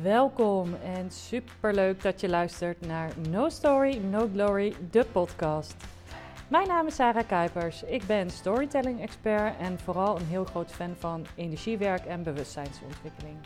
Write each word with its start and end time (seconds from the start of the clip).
Welkom 0.00 0.74
en 0.74 1.10
superleuk 1.10 2.02
dat 2.02 2.20
je 2.20 2.28
luistert 2.28 2.86
naar 2.86 3.12
No 3.28 3.48
Story, 3.48 3.96
No 3.96 4.28
Glory, 4.32 4.74
de 4.90 5.04
podcast. 5.12 5.74
Mijn 6.48 6.68
naam 6.68 6.86
is 6.86 6.94
Sarah 6.94 7.28
Kuipers. 7.28 7.82
Ik 7.82 8.06
ben 8.06 8.30
storytelling 8.30 9.00
expert 9.00 9.58
en 9.58 9.78
vooral 9.78 10.16
een 10.16 10.26
heel 10.26 10.44
groot 10.44 10.72
fan 10.72 10.94
van 10.98 11.26
energiewerk 11.34 12.04
en 12.04 12.22
bewustzijnsontwikkeling. 12.22 13.36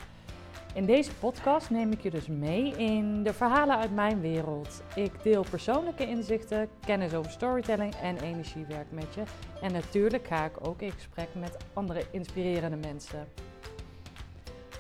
In 0.75 0.85
deze 0.85 1.15
podcast 1.15 1.71
neem 1.71 1.93
ik 1.93 2.01
je 2.01 2.11
dus 2.11 2.27
mee 2.27 2.77
in 2.77 3.23
de 3.23 3.33
verhalen 3.33 3.77
uit 3.77 3.95
mijn 3.95 4.21
wereld. 4.21 4.83
Ik 4.95 5.23
deel 5.23 5.45
persoonlijke 5.51 6.07
inzichten, 6.07 6.69
kennis 6.81 7.15
over 7.15 7.31
storytelling 7.31 7.95
en 7.95 8.17
energiewerk 8.17 8.87
met 8.91 9.15
je. 9.15 9.23
En 9.63 9.73
natuurlijk 9.73 10.27
ga 10.27 10.45
ik 10.45 10.67
ook 10.67 10.83
in 10.83 10.93
gesprek 10.93 11.29
met 11.33 11.57
andere 11.73 12.03
inspirerende 12.11 12.77
mensen. 12.77 13.27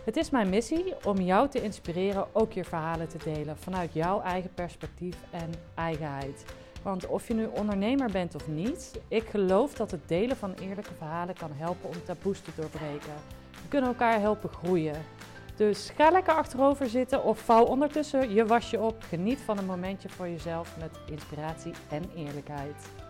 Het 0.06 0.16
is 0.16 0.30
mijn 0.30 0.48
missie 0.48 0.94
om 1.04 1.20
jou 1.20 1.48
te 1.48 1.62
inspireren 1.62 2.26
ook 2.32 2.52
je 2.52 2.64
verhalen 2.64 3.08
te 3.08 3.18
delen 3.24 3.56
vanuit 3.58 3.92
jouw 3.92 4.20
eigen 4.20 4.54
perspectief 4.54 5.16
en 5.30 5.50
eigenheid. 5.74 6.44
Want 6.82 7.06
of 7.06 7.28
je 7.28 7.34
nu 7.34 7.46
ondernemer 7.46 8.10
bent 8.10 8.34
of 8.34 8.48
niet, 8.48 9.00
ik 9.08 9.28
geloof 9.28 9.74
dat 9.74 9.90
het 9.90 10.08
delen 10.08 10.36
van 10.36 10.54
eerlijke 10.54 10.94
verhalen 10.98 11.34
kan 11.34 11.50
helpen 11.54 11.88
om 11.88 12.04
taboes 12.04 12.40
te 12.40 12.50
doorbreken. 12.56 13.14
We 13.50 13.68
kunnen 13.68 13.90
elkaar 13.90 14.20
helpen 14.20 14.50
groeien. 14.50 15.04
Dus 15.56 15.90
ga 15.96 16.10
lekker 16.10 16.34
achterover 16.34 16.88
zitten 16.88 17.24
of 17.24 17.38
vouw 17.38 17.64
ondertussen 17.64 18.34
je 18.34 18.46
wasje 18.46 18.80
op. 18.80 19.02
Geniet 19.08 19.38
van 19.38 19.58
een 19.58 19.66
momentje 19.66 20.08
voor 20.08 20.28
jezelf 20.28 20.76
met 20.78 20.98
inspiratie 21.10 21.72
en 21.88 22.02
eerlijkheid. 22.16 23.05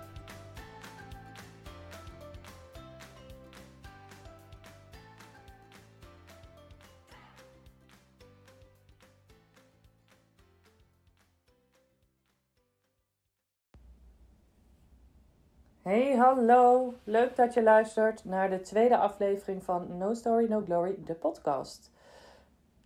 Hey, 15.87 16.17
hallo. 16.17 16.95
Leuk 17.05 17.37
dat 17.37 17.55
je 17.55 17.63
luistert 17.63 18.25
naar 18.25 18.51
de 18.51 18.61
tweede 18.61 18.97
aflevering 18.97 19.65
van 19.65 19.97
No 19.97 20.15
Story, 20.15 20.49
No 20.49 20.63
Glory, 20.65 20.99
de 21.05 21.15
podcast. 21.15 21.91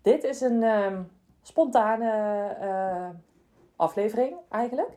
Dit 0.03 0.25
is 0.25 0.41
een 0.41 0.63
ehm, 0.63 1.03
spontane 1.43 2.57
uh, 2.63 3.09
aflevering 3.77 4.37
eigenlijk. 4.49 4.91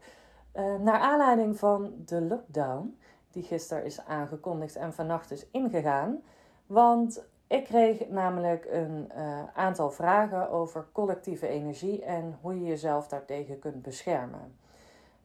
Uh, 0.56 0.76
naar 0.76 1.00
aanleiding 1.00 1.58
van 1.60 1.94
de 2.06 2.22
lockdown, 2.22 2.98
die 3.32 3.44
gisteren 3.44 3.86
is 3.86 4.06
aangekondigd 4.06 4.76
en 4.76 4.94
vannacht 4.94 5.32
is 5.32 5.50
ingegaan. 5.52 6.24
Want 6.66 7.26
ik 7.48 7.64
kreeg 7.64 8.10
namelijk 8.10 8.66
een 8.70 9.12
uh, 9.18 9.44
aantal 9.54 9.92
vragen 9.92 10.50
over 10.50 10.86
collectieve 10.92 11.48
energie 11.48 12.04
en 12.04 12.38
hoe 12.42 12.60
je 12.60 12.66
jezelf 12.66 13.08
daartegen 13.08 13.60
kunt 13.60 13.82
beschermen. 13.82 14.62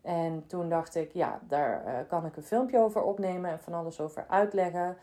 En 0.03 0.47
toen 0.47 0.69
dacht 0.69 0.95
ik, 0.95 1.13
ja, 1.13 1.41
daar 1.49 1.85
uh, 1.87 1.93
kan 2.09 2.27
ik 2.27 2.37
een 2.37 2.43
filmpje 2.43 2.79
over 2.79 3.03
opnemen 3.03 3.51
en 3.51 3.61
van 3.61 3.75
alles 3.75 4.01
over 4.01 4.25
uitleggen. 4.29 4.97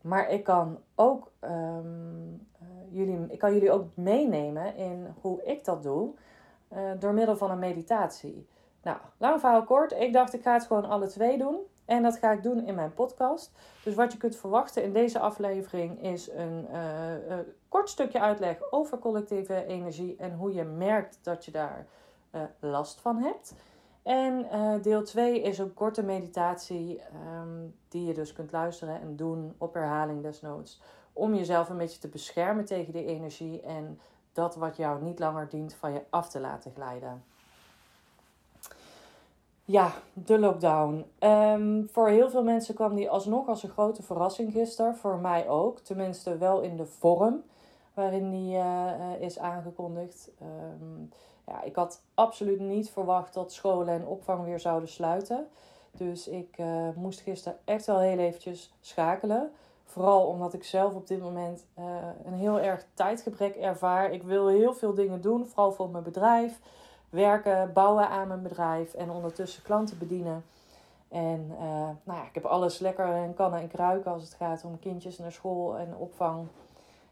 Maar 0.00 0.30
ik 0.30 0.44
kan 0.44 0.78
ook 0.94 1.30
um, 1.40 2.46
uh, 2.62 2.68
jullie, 2.90 3.26
ik 3.28 3.38
kan 3.38 3.52
jullie 3.52 3.70
ook 3.70 3.84
meenemen 3.94 4.76
in 4.76 5.14
hoe 5.20 5.44
ik 5.44 5.64
dat 5.64 5.82
doe 5.82 6.10
uh, 6.72 6.78
door 6.98 7.12
middel 7.12 7.36
van 7.36 7.50
een 7.50 7.58
meditatie. 7.58 8.48
Nou, 8.82 8.96
lang 9.16 9.40
verhaal 9.40 9.64
kort. 9.64 9.92
Ik 9.92 10.12
dacht, 10.12 10.34
ik 10.34 10.42
ga 10.42 10.52
het 10.52 10.66
gewoon 10.66 10.84
alle 10.84 11.06
twee 11.06 11.38
doen. 11.38 11.58
En 11.84 12.02
dat 12.02 12.16
ga 12.16 12.32
ik 12.32 12.42
doen 12.42 12.66
in 12.66 12.74
mijn 12.74 12.94
podcast. 12.94 13.52
Dus 13.84 13.94
wat 13.94 14.12
je 14.12 14.18
kunt 14.18 14.36
verwachten 14.36 14.82
in 14.82 14.92
deze 14.92 15.18
aflevering 15.18 16.02
is 16.02 16.30
een 16.30 16.66
kort 17.68 17.88
stukje 17.88 18.20
uitleg 18.20 18.72
over 18.72 18.98
collectieve 18.98 19.66
energie 19.66 20.16
en 20.18 20.34
hoe 20.34 20.52
je 20.54 20.64
merkt 20.64 21.18
dat 21.22 21.44
je 21.44 21.50
daar 21.50 21.86
last 22.60 23.00
van 23.00 23.16
hebt. 23.16 23.54
En 24.04 24.46
uh, 24.52 24.82
deel 24.82 25.02
2 25.02 25.40
is 25.40 25.58
een 25.58 25.74
korte 25.74 26.02
meditatie 26.02 27.00
um, 27.40 27.74
die 27.88 28.06
je 28.06 28.14
dus 28.14 28.32
kunt 28.32 28.52
luisteren 28.52 29.00
en 29.00 29.16
doen 29.16 29.54
op 29.58 29.74
herhaling 29.74 30.22
desnoods. 30.22 30.80
Om 31.12 31.34
jezelf 31.34 31.68
een 31.68 31.76
beetje 31.76 31.98
te 31.98 32.08
beschermen 32.08 32.64
tegen 32.64 32.92
die 32.92 33.04
energie 33.04 33.60
en 33.60 34.00
dat 34.32 34.56
wat 34.56 34.76
jou 34.76 35.02
niet 35.02 35.18
langer 35.18 35.48
dient 35.48 35.74
van 35.74 35.92
je 35.92 36.02
af 36.10 36.28
te 36.28 36.40
laten 36.40 36.72
glijden. 36.74 37.24
Ja, 39.64 39.92
de 40.12 40.38
lockdown. 40.38 41.04
Um, 41.18 41.88
voor 41.92 42.08
heel 42.08 42.30
veel 42.30 42.44
mensen 42.44 42.74
kwam 42.74 42.94
die 42.94 43.10
alsnog 43.10 43.48
als 43.48 43.62
een 43.62 43.70
grote 43.70 44.02
verrassing 44.02 44.52
gisteren. 44.52 44.96
Voor 44.96 45.18
mij 45.18 45.48
ook. 45.48 45.78
Tenminste 45.78 46.38
wel 46.38 46.60
in 46.60 46.76
de 46.76 46.86
vorm 46.86 47.42
waarin 47.94 48.30
die 48.30 48.56
uh, 48.56 49.20
is 49.20 49.38
aangekondigd. 49.38 50.30
Um, 50.42 51.10
ja, 51.46 51.62
ik 51.62 51.76
had 51.76 52.02
absoluut 52.14 52.60
niet 52.60 52.90
verwacht 52.90 53.34
dat 53.34 53.52
scholen 53.52 53.94
en 53.94 54.06
opvang 54.06 54.44
weer 54.44 54.60
zouden 54.60 54.88
sluiten. 54.88 55.48
Dus 55.90 56.28
ik 56.28 56.58
uh, 56.58 56.88
moest 56.96 57.20
gisteren 57.20 57.58
echt 57.64 57.86
wel 57.86 57.98
heel 57.98 58.18
eventjes 58.18 58.74
schakelen. 58.80 59.50
Vooral 59.84 60.26
omdat 60.26 60.54
ik 60.54 60.64
zelf 60.64 60.94
op 60.94 61.06
dit 61.06 61.20
moment 61.20 61.64
uh, 61.78 61.84
een 62.24 62.34
heel 62.34 62.60
erg 62.60 62.86
tijdgebrek 62.94 63.56
ervaar. 63.56 64.10
Ik 64.10 64.22
wil 64.22 64.46
heel 64.46 64.74
veel 64.74 64.94
dingen 64.94 65.20
doen, 65.20 65.46
vooral 65.46 65.72
voor 65.72 65.88
mijn 65.88 66.04
bedrijf. 66.04 66.60
Werken, 67.10 67.72
bouwen 67.72 68.08
aan 68.08 68.28
mijn 68.28 68.42
bedrijf 68.42 68.94
en 68.94 69.10
ondertussen 69.10 69.62
klanten 69.62 69.98
bedienen. 69.98 70.44
En 71.08 71.46
uh, 71.50 71.58
nou 72.04 72.18
ja, 72.18 72.24
ik 72.24 72.34
heb 72.34 72.44
alles 72.44 72.78
lekker 72.78 73.16
in 73.16 73.34
kannen 73.34 73.60
en 73.60 73.68
kruiken 73.68 74.12
als 74.12 74.22
het 74.22 74.34
gaat 74.34 74.64
om 74.64 74.78
kindjes 74.78 75.18
naar 75.18 75.32
school 75.32 75.76
en 75.76 75.96
opvang. 75.96 76.46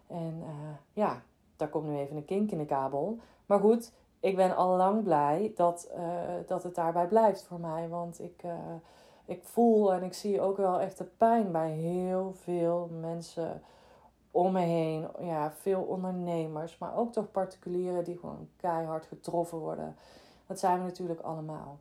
En 0.07 0.45
ja, 0.93 1.23
daar 1.57 1.69
komt 1.69 1.89
nu 1.89 1.99
even 1.99 2.17
een 2.17 2.25
kink 2.25 2.51
in 2.51 2.59
de 2.59 2.67
kabel. 2.67 3.19
Maar 3.47 3.61
goed, 3.61 3.93
ik 4.23 4.37
ben 4.37 4.57
al 4.57 4.77
lang 4.77 5.03
blij 5.03 5.53
dat, 5.55 5.91
uh, 5.97 6.03
dat 6.47 6.63
het 6.63 6.75
daarbij 6.75 7.07
blijft 7.07 7.45
voor 7.45 7.61
mij. 7.61 7.89
Want 7.89 8.21
ik, 8.21 8.43
uh, 8.45 8.53
ik 9.25 9.45
voel 9.45 9.93
en 9.93 10.03
ik 10.03 10.15
zie 10.15 10.41
ook 10.41 10.57
wel 10.57 10.81
echt 10.81 10.99
de 10.99 11.05
pijn 11.05 11.53
bij 11.53 11.71
heel 11.71 12.35
veel 12.35 12.91
mensen 13.01 13.63
om 14.31 14.53
me 14.53 14.61
heen. 14.61 15.09
Ja, 15.21 15.53
veel 15.53 15.83
ondernemers, 15.83 16.79
maar 16.79 16.97
ook 16.97 17.13
toch 17.13 17.31
particulieren 17.31 18.05
die 18.05 18.19
gewoon 18.19 18.49
keihard 18.57 19.07
getroffen 19.07 19.59
worden. 19.59 19.97
Dat 20.47 20.59
zijn 20.59 20.79
we 20.79 20.85
natuurlijk 20.85 21.21
allemaal. 21.21 21.79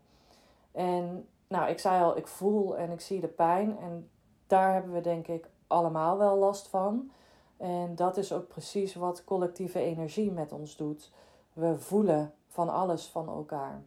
En 0.71 1.27
nou, 1.47 1.69
ik 1.69 1.79
zei 1.79 2.03
al, 2.03 2.17
ik 2.17 2.27
voel 2.27 2.77
en 2.77 2.91
ik 2.91 3.01
zie 3.01 3.19
de 3.19 3.27
pijn. 3.27 3.77
En 3.79 4.09
daar 4.47 4.73
hebben 4.73 4.93
we 4.93 5.01
denk 5.01 5.27
ik 5.27 5.49
allemaal 5.67 6.17
wel 6.17 6.37
last 6.37 6.67
van. 6.67 7.11
En 7.57 7.95
dat 7.95 8.17
is 8.17 8.33
ook 8.33 8.47
precies 8.47 8.95
wat 8.95 9.23
collectieve 9.23 9.79
energie 9.79 10.31
met 10.31 10.51
ons 10.51 10.75
doet 10.75 11.11
we 11.53 11.79
voelen 11.79 12.33
van 12.47 12.69
alles 12.69 13.07
van 13.07 13.27
elkaar. 13.27 13.81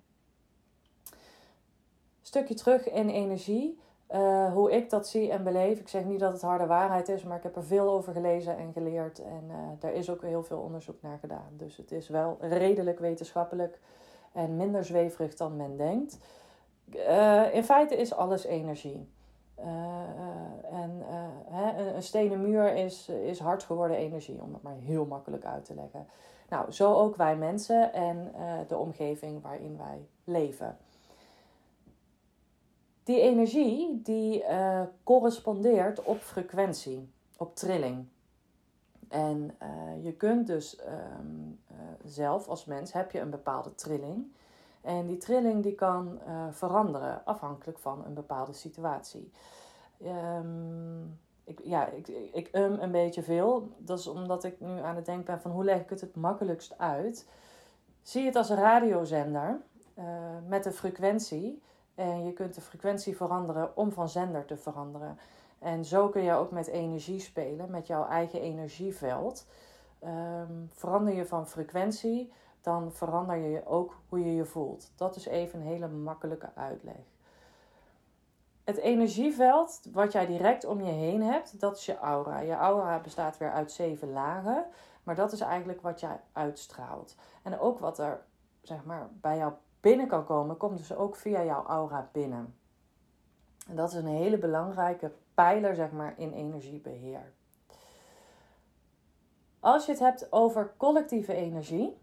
Stukje 2.22 2.54
terug 2.54 2.90
in 2.90 3.08
energie. 3.08 3.82
Uh, 4.10 4.52
hoe 4.52 4.72
ik 4.72 4.90
dat 4.90 5.08
zie 5.08 5.30
en 5.30 5.44
beleef. 5.44 5.78
Ik 5.78 5.88
zeg 5.88 6.04
niet 6.04 6.20
dat 6.20 6.32
het 6.32 6.42
harde 6.42 6.66
waarheid 6.66 7.08
is, 7.08 7.22
maar 7.22 7.36
ik 7.36 7.42
heb 7.42 7.56
er 7.56 7.64
veel 7.64 7.90
over 7.90 8.12
gelezen 8.12 8.56
en 8.56 8.72
geleerd. 8.72 9.18
En 9.18 9.44
uh, 9.48 9.54
daar 9.78 9.92
is 9.92 10.10
ook 10.10 10.22
heel 10.22 10.42
veel 10.42 10.58
onderzoek 10.58 11.02
naar 11.02 11.18
gedaan. 11.18 11.50
Dus 11.56 11.76
het 11.76 11.92
is 11.92 12.08
wel 12.08 12.36
redelijk 12.40 12.98
wetenschappelijk 12.98 13.78
en 14.32 14.56
minder 14.56 14.84
zweverig 14.84 15.34
dan 15.34 15.56
men 15.56 15.76
denkt. 15.76 16.18
Uh, 16.94 17.54
in 17.54 17.64
feite 17.64 17.96
is 17.96 18.14
alles 18.14 18.44
energie. 18.44 19.08
En 20.70 21.02
hè, 21.50 21.94
een 21.94 22.02
stenen 22.02 22.40
muur 22.40 22.74
is, 22.74 23.08
is 23.08 23.38
hard 23.38 23.62
geworden 23.62 23.96
energie, 23.96 24.42
om 24.42 24.52
het 24.52 24.62
maar 24.62 24.76
heel 24.76 25.04
makkelijk 25.04 25.44
uit 25.44 25.64
te 25.64 25.74
leggen. 25.74 26.06
Nou, 26.48 26.72
zo 26.72 26.94
ook 26.94 27.16
wij 27.16 27.36
mensen 27.36 27.92
en 27.92 28.32
de 28.68 28.76
omgeving 28.76 29.42
waarin 29.42 29.76
wij 29.76 30.06
leven. 30.24 30.76
Die 33.04 33.20
energie 33.20 34.02
die 34.02 34.44
correspondeert 35.02 36.02
op 36.02 36.18
frequentie, 36.18 37.12
op 37.36 37.54
trilling. 37.54 38.06
En 39.08 39.56
je 40.02 40.12
kunt 40.12 40.46
dus 40.46 40.78
um, 41.20 41.60
zelf 42.04 42.48
als 42.48 42.64
mens 42.64 42.92
heb 42.92 43.10
je 43.10 43.20
een 43.20 43.30
bepaalde 43.30 43.74
trilling. 43.74 44.32
En 44.84 45.06
die 45.06 45.16
trilling 45.16 45.62
die 45.62 45.74
kan 45.74 46.18
veranderen 46.50 47.24
afhankelijk 47.24 47.78
van 47.78 48.04
een 48.04 48.14
bepaalde 48.14 48.52
situatie. 48.52 49.30
Um, 50.38 51.18
ik, 51.44 51.60
ja, 51.62 51.86
ik, 51.86 52.08
ik 52.32 52.48
um 52.52 52.78
een 52.80 52.90
beetje 52.90 53.22
veel. 53.22 53.68
Dat 53.78 53.98
is 53.98 54.06
omdat 54.06 54.44
ik 54.44 54.60
nu 54.60 54.80
aan 54.80 54.96
het 54.96 55.06
denken 55.06 55.24
ben 55.24 55.40
van 55.40 55.50
hoe 55.50 55.64
leg 55.64 55.80
ik 55.80 55.90
het 55.90 56.00
het 56.00 56.16
makkelijkst 56.16 56.78
uit. 56.78 57.28
Zie 58.02 58.26
het 58.26 58.36
als 58.36 58.50
een 58.50 58.56
radiozender 58.56 59.60
uh, 59.98 60.04
met 60.46 60.66
een 60.66 60.72
frequentie. 60.72 61.62
En 61.94 62.24
je 62.24 62.32
kunt 62.32 62.54
de 62.54 62.60
frequentie 62.60 63.16
veranderen 63.16 63.76
om 63.76 63.92
van 63.92 64.08
zender 64.08 64.44
te 64.44 64.56
veranderen. 64.56 65.18
En 65.58 65.84
zo 65.84 66.08
kun 66.08 66.22
je 66.22 66.32
ook 66.32 66.50
met 66.50 66.66
energie 66.66 67.20
spelen, 67.20 67.70
met 67.70 67.86
jouw 67.86 68.06
eigen 68.06 68.40
energieveld. 68.40 69.46
Um, 70.04 70.68
verander 70.72 71.14
je 71.14 71.26
van 71.26 71.46
frequentie, 71.46 72.32
dan 72.64 72.92
verander 72.92 73.36
je 73.36 73.66
ook 73.66 74.00
hoe 74.08 74.24
je 74.24 74.34
je 74.34 74.44
voelt. 74.44 74.92
Dat 74.96 75.16
is 75.16 75.26
even 75.26 75.60
een 75.60 75.66
hele 75.66 75.88
makkelijke 75.88 76.50
uitleg. 76.54 77.12
het 78.64 78.76
energieveld 78.76 79.80
wat 79.92 80.12
jij 80.12 80.26
direct 80.26 80.64
om 80.64 80.80
je 80.80 80.92
heen 80.92 81.22
hebt, 81.22 81.60
dat 81.60 81.76
is 81.76 81.86
je 81.86 81.98
aura. 81.98 82.38
Je 82.38 82.52
aura 82.52 83.00
bestaat 83.00 83.38
weer 83.38 83.52
uit 83.52 83.72
zeven 83.72 84.12
lagen, 84.12 84.66
maar 85.02 85.14
dat 85.14 85.32
is 85.32 85.40
eigenlijk 85.40 85.80
wat 85.80 86.00
jij 86.00 86.20
uitstraalt. 86.32 87.16
En 87.42 87.58
ook 87.58 87.78
wat 87.78 87.98
er 87.98 88.24
zeg 88.62 88.84
maar, 88.84 89.08
bij 89.12 89.36
jou 89.36 89.52
binnen 89.80 90.06
kan 90.06 90.24
komen, 90.24 90.56
komt 90.56 90.78
dus 90.78 90.94
ook 90.94 91.16
via 91.16 91.44
jouw 91.44 91.64
aura 91.64 92.08
binnen. 92.12 92.58
En 93.68 93.76
dat 93.76 93.88
is 93.88 93.96
een 93.96 94.06
hele 94.06 94.38
belangrijke 94.38 95.12
pijler 95.34 95.74
zeg 95.74 95.92
maar, 95.92 96.14
in 96.16 96.32
energiebeheer. 96.32 97.32
Als 99.60 99.86
je 99.86 99.92
het 99.92 100.00
hebt 100.00 100.32
over 100.32 100.74
collectieve 100.76 101.34
energie, 101.34 102.02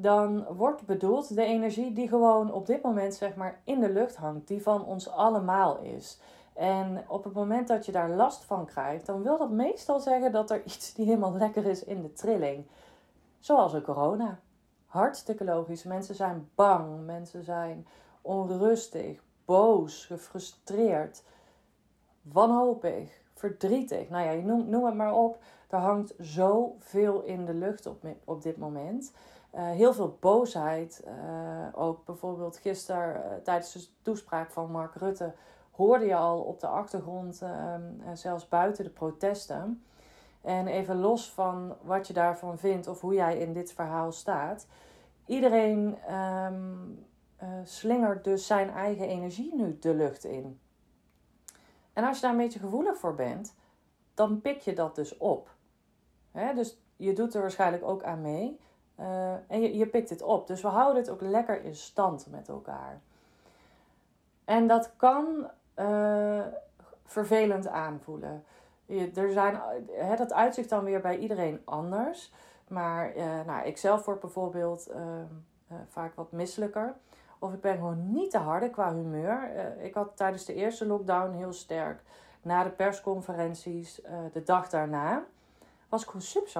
dan 0.00 0.44
wordt 0.44 0.86
bedoeld 0.86 1.34
de 1.34 1.44
energie 1.44 1.92
die 1.92 2.08
gewoon 2.08 2.52
op 2.52 2.66
dit 2.66 2.82
moment 2.82 3.14
zeg 3.14 3.34
maar 3.34 3.60
in 3.64 3.80
de 3.80 3.90
lucht 3.90 4.16
hangt, 4.16 4.48
die 4.48 4.62
van 4.62 4.84
ons 4.84 5.10
allemaal 5.10 5.78
is. 5.78 6.20
En 6.52 7.04
op 7.08 7.24
het 7.24 7.32
moment 7.32 7.68
dat 7.68 7.86
je 7.86 7.92
daar 7.92 8.10
last 8.10 8.44
van 8.44 8.66
krijgt, 8.66 9.06
dan 9.06 9.22
wil 9.22 9.38
dat 9.38 9.50
meestal 9.50 10.00
zeggen 10.00 10.32
dat 10.32 10.50
er 10.50 10.64
iets 10.64 10.96
niet 10.96 11.06
helemaal 11.06 11.32
lekker 11.32 11.66
is 11.66 11.84
in 11.84 12.02
de 12.02 12.12
trilling. 12.12 12.66
Zoals 13.38 13.72
een 13.72 13.82
corona. 13.82 14.40
Hartstikke 14.86 15.44
logisch. 15.44 15.84
Mensen 15.84 16.14
zijn 16.14 16.48
bang, 16.54 17.06
mensen 17.06 17.44
zijn 17.44 17.86
onrustig, 18.22 19.20
boos, 19.44 20.04
gefrustreerd, 20.06 21.22
wanhopig, 22.22 23.20
verdrietig. 23.34 24.08
Nou 24.08 24.24
ja, 24.24 24.30
je 24.30 24.42
noem, 24.42 24.68
noem 24.68 24.84
het 24.84 24.94
maar 24.94 25.14
op. 25.14 25.38
Er 25.68 25.78
hangt 25.78 26.14
zoveel 26.18 27.22
in 27.22 27.44
de 27.44 27.54
lucht 27.54 27.86
op, 27.86 28.04
op 28.24 28.42
dit 28.42 28.56
moment. 28.56 29.12
Uh, 29.54 29.70
heel 29.70 29.92
veel 29.92 30.16
boosheid. 30.20 31.04
Uh, 31.06 31.66
ook 31.72 32.04
bijvoorbeeld 32.04 32.56
gisteren 32.56 33.14
uh, 33.14 33.42
tijdens 33.42 33.72
de 33.72 33.86
toespraak 34.02 34.50
van 34.50 34.70
Mark 34.70 34.94
Rutte 34.94 35.34
hoorde 35.70 36.04
je 36.04 36.16
al 36.16 36.40
op 36.40 36.60
de 36.60 36.66
achtergrond, 36.66 37.42
ehm, 37.42 37.82
zelfs 38.14 38.48
buiten 38.48 38.84
de 38.84 38.90
protesten. 38.90 39.84
En 40.40 40.66
even 40.66 41.00
los 41.00 41.32
van 41.32 41.76
wat 41.82 42.06
je 42.06 42.12
daarvan 42.12 42.58
vindt 42.58 42.86
of 42.86 43.00
hoe 43.00 43.14
jij 43.14 43.38
in 43.38 43.52
dit 43.52 43.72
verhaal 43.72 44.12
staat. 44.12 44.66
Iedereen 45.26 45.98
um, 46.14 47.06
slingert 47.64 48.24
dus 48.24 48.46
zijn 48.46 48.70
eigen 48.70 49.08
energie 49.08 49.54
nu 49.54 49.78
de 49.78 49.94
lucht 49.94 50.24
in. 50.24 50.60
En 51.92 52.04
als 52.04 52.16
je 52.16 52.22
daar 52.22 52.30
een 52.30 52.36
beetje 52.36 52.58
gevoelig 52.58 52.98
voor 52.98 53.14
bent, 53.14 53.54
dan 54.14 54.40
pik 54.40 54.60
je 54.60 54.74
dat 54.74 54.94
dus 54.94 55.16
op. 55.16 55.54
dus 56.54 56.78
je 56.96 57.12
doet 57.12 57.34
er 57.34 57.40
waarschijnlijk 57.40 57.84
ook 57.84 58.02
aan 58.02 58.20
mee. 58.20 58.60
Uh, 59.00 59.32
en 59.46 59.76
je, 59.76 59.86
pikt 59.86 60.10
het 60.10 60.22
op. 60.22 60.46
Dus 60.46 60.62
we 60.62 60.68
houden 60.68 61.02
het 61.02 61.10
ook 61.10 61.20
lekker 61.20 61.64
in 61.64 61.74
stand 61.74 62.26
met 62.30 62.48
elkaar. 62.48 63.00
En 64.44 64.66
dat 64.66 64.92
kan 64.96 65.50
uh, 65.78 66.40
vervelend 67.04 67.68
aanvoelen. 67.68 68.44
Er 69.14 69.32
zijn, 69.32 69.60
hè, 69.90 70.16
dat 70.16 70.32
uitzicht 70.32 70.68
dan 70.68 70.84
weer 70.84 71.00
bij 71.00 71.18
iedereen 71.18 71.62
anders. 71.64 72.32
Maar 72.68 73.16
uh, 73.16 73.24
nou, 73.46 73.66
ik 73.66 73.78
zelf 73.78 74.04
word 74.04 74.20
bijvoorbeeld 74.20 74.86
ehm, 74.86 75.26
vaak 75.88 76.14
wat 76.14 76.32
misselijker. 76.32 76.94
Of 77.38 77.52
ik 77.52 77.60
ben 77.60 77.74
gewoon 77.74 78.12
niet 78.12 78.30
te 78.30 78.38
harde 78.38 78.70
qua 78.70 78.94
humeur. 78.94 79.50
ik 79.78 79.94
had 79.94 80.16
tijdens 80.16 80.44
de 80.44 80.54
eerste 80.54 80.86
lockdown 80.86 81.32
heel 81.32 81.52
sterk. 81.52 82.02
Na 82.42 82.64
de 82.64 82.70
persconferenties, 82.70 84.00
de 84.32 84.42
dag 84.42 84.68
daarna, 84.68 85.24
was 85.88 86.02
ik 86.02 86.06
gewoon 86.06 86.22
super. 86.22 86.50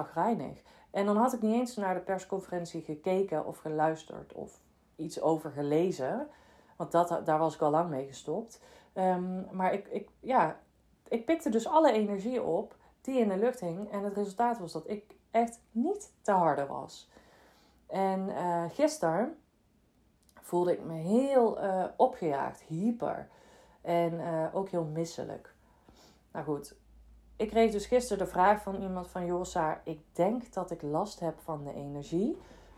En 0.91 1.05
dan 1.05 1.17
had 1.17 1.33
ik 1.33 1.41
niet 1.41 1.53
eens 1.53 1.75
naar 1.75 1.93
de 1.93 1.99
persconferentie 1.99 2.81
gekeken 2.81 3.45
of 3.45 3.57
geluisterd 3.57 4.33
of 4.33 4.59
iets 4.95 5.21
over 5.21 5.51
gelezen. 5.51 6.27
Want 6.75 6.91
dat, 6.91 7.25
daar 7.25 7.39
was 7.39 7.55
ik 7.55 7.61
al 7.61 7.71
lang 7.71 7.89
mee 7.89 8.07
gestopt. 8.07 8.61
Ehm, 8.93 9.55
maar 9.55 9.73
ik, 9.73 9.87
ik, 9.87 10.09
ja, 10.19 10.59
ik 11.07 11.25
pikte 11.25 11.49
dus 11.49 11.67
alle 11.67 11.91
energie 11.91 12.43
op 12.43 12.75
die 13.01 13.19
in 13.19 13.29
de 13.29 13.37
lucht 13.37 13.59
hing. 13.59 13.91
En 13.91 14.03
het 14.03 14.13
resultaat 14.13 14.59
was 14.59 14.71
dat 14.71 14.89
ik 14.89 15.15
echt 15.31 15.59
niet 15.71 16.11
te 16.21 16.31
harde 16.31 16.65
was. 16.65 17.09
En 17.87 18.29
uh, 18.29 18.63
gisteren 18.69 19.37
voelde 20.41 20.71
ik 20.71 20.83
me 20.83 20.93
heel 20.93 21.63
uh, 21.63 21.85
opgejaagd, 21.97 22.61
hyper. 22.61 23.29
En 23.81 24.13
uh, 24.13 24.55
ook 24.55 24.69
heel 24.69 24.83
misselijk. 24.83 25.53
Nou 26.31 26.45
goed, 26.45 26.75
ik 27.41 27.49
kreeg 27.49 27.71
dus 27.71 27.85
gisteren 27.85 28.25
de 28.25 28.31
vraag 28.31 28.61
van 28.61 28.81
iemand 28.81 29.07
van... 29.07 29.25
Joh, 29.25 29.71
ik 29.83 29.99
denk 30.11 30.53
dat 30.53 30.71
ik 30.71 30.81
last 30.81 31.19
heb 31.19 31.39
van 31.39 31.63
de 31.63 31.73
energie. 31.73 32.37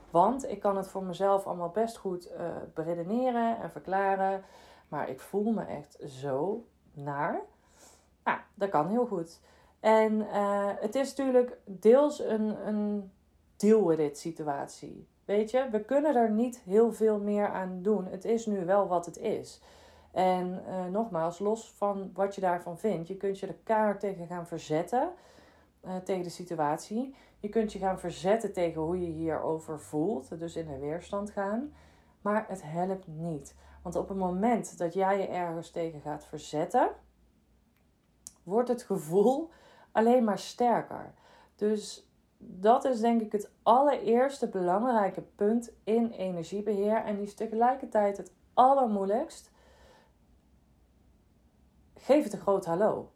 Want 0.10 0.50
ik 0.50 0.60
kan 0.60 0.78
het 0.78 0.88
voor 0.88 1.04
mezelf 1.04 1.46
allemaal 1.46 1.70
best 1.70 1.98
goed 1.98 2.32
uh, 2.32 2.48
beredeneren 2.74 3.62
en 3.62 3.72
verklaren. 3.72 4.44
Maar 4.88 5.10
ik 5.10 5.20
voel 5.20 5.52
me 5.52 5.64
echt 5.64 5.98
zo 6.06 6.66
naar. 6.94 7.42
Nou, 8.24 8.40
dat 8.54 8.70
kan 8.70 8.88
heel 8.88 9.06
goed. 9.06 9.40
En 9.80 10.14
uh, 10.14 10.70
het 10.80 10.96
is 10.96 11.16
natuurlijk 11.16 11.58
deels 11.66 12.20
een, 12.20 12.68
een 12.68 13.12
deal 13.58 13.88
with 13.88 14.00
it 14.00 14.18
situatie. 14.18 15.08
Weet 15.26 15.52
je, 15.52 15.68
we 15.72 15.84
kunnen 15.84 16.16
er 16.16 16.32
niet 16.32 16.60
heel 16.60 16.94
veel 16.94 17.20
meer 17.20 17.48
aan 17.48 17.80
doen. 17.82 18.06
Het 18.06 18.26
is 18.26 18.46
nu 18.46 18.66
wel 18.66 18.88
wat 18.88 19.06
het 19.06 19.18
is. 19.18 19.62
En 20.14 20.64
uh, 20.68 20.86
nogmaals, 20.86 21.40
los 21.40 21.72
van 21.72 22.12
wat 22.14 22.36
je 22.36 22.42
daarvan 22.42 22.78
vindt, 22.78 23.08
je 23.08 23.18
kunt 23.18 23.40
je 23.40 23.48
er 23.48 23.58
kaart 23.64 24.00
tegen 24.00 24.28
gaan 24.28 24.48
verzetten, 24.48 25.12
uh, 25.86 25.96
tegen 25.96 26.24
de 26.24 26.30
situatie. 26.30 27.16
Je 27.40 27.50
kunt 27.50 27.74
je 27.74 27.80
gaan 27.80 28.00
verzetten 28.00 28.54
tegen 28.54 28.82
hoe 28.82 29.02
je 29.02 29.12
hierover 29.12 29.80
voelt, 29.80 30.40
dus 30.40 30.56
in 30.56 30.68
de 30.68 30.78
weerstand 30.78 31.32
gaan. 31.32 31.74
Maar 32.22 32.46
het 32.48 32.62
helpt 32.64 33.08
niet. 33.08 33.56
Want 33.82 33.96
op 33.96 34.10
het 34.10 34.18
moment 34.18 34.78
dat 34.78 34.94
jij 34.94 35.18
je 35.18 35.28
ergens 35.28 35.72
tegen 35.72 36.02
gaat 36.02 36.26
verzetten, 36.26 36.90
wordt 38.44 38.70
het 38.70 38.84
gevoel 38.84 39.50
alleen 39.92 40.24
maar 40.24 40.40
sterker. 40.40 41.14
Dus 41.56 42.12
dat 42.38 42.86
is 42.86 43.00
denk 43.00 43.22
ik 43.22 43.32
het 43.32 43.52
allereerste 43.64 44.50
belangrijke 44.50 45.22
punt 45.22 45.72
in 45.84 46.12
energiebeheer. 46.12 47.04
En 47.04 47.16
die 47.16 47.26
is 47.26 47.36
tegelijkertijd 47.36 48.18
het 48.18 48.34
allermoeilijkst 48.54 49.52
geef 52.04 52.24
het 52.24 52.34
een 52.34 52.40
groot 52.40 52.66
hallo. 52.66 53.12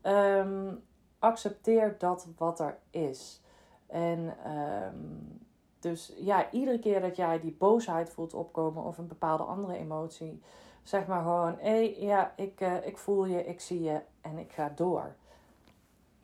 Ehm, 0.00 0.74
accepteer 1.18 1.94
dat 1.98 2.26
wat 2.36 2.60
er 2.60 2.78
is. 2.90 3.42
En 3.86 4.36
um, 4.52 5.38
dus 5.78 6.12
ja, 6.16 6.50
iedere 6.50 6.78
keer 6.78 7.00
dat 7.00 7.16
jij 7.16 7.40
die 7.40 7.56
boosheid 7.58 8.10
voelt 8.10 8.34
opkomen 8.34 8.84
of 8.84 8.98
een 8.98 9.06
bepaalde 9.06 9.42
andere 9.42 9.76
emotie, 9.76 10.42
zeg 10.82 11.06
maar 11.06 11.22
gewoon: 11.22 11.56
hé, 11.58 11.70
hey, 11.70 11.96
ja, 11.98 12.32
ik, 12.36 12.60
uh, 12.60 12.86
ik 12.86 12.98
voel 12.98 13.24
je, 13.24 13.44
ik 13.44 13.60
zie 13.60 13.82
je 13.82 14.00
en 14.20 14.38
ik 14.38 14.52
ga 14.52 14.72
door. 14.74 15.14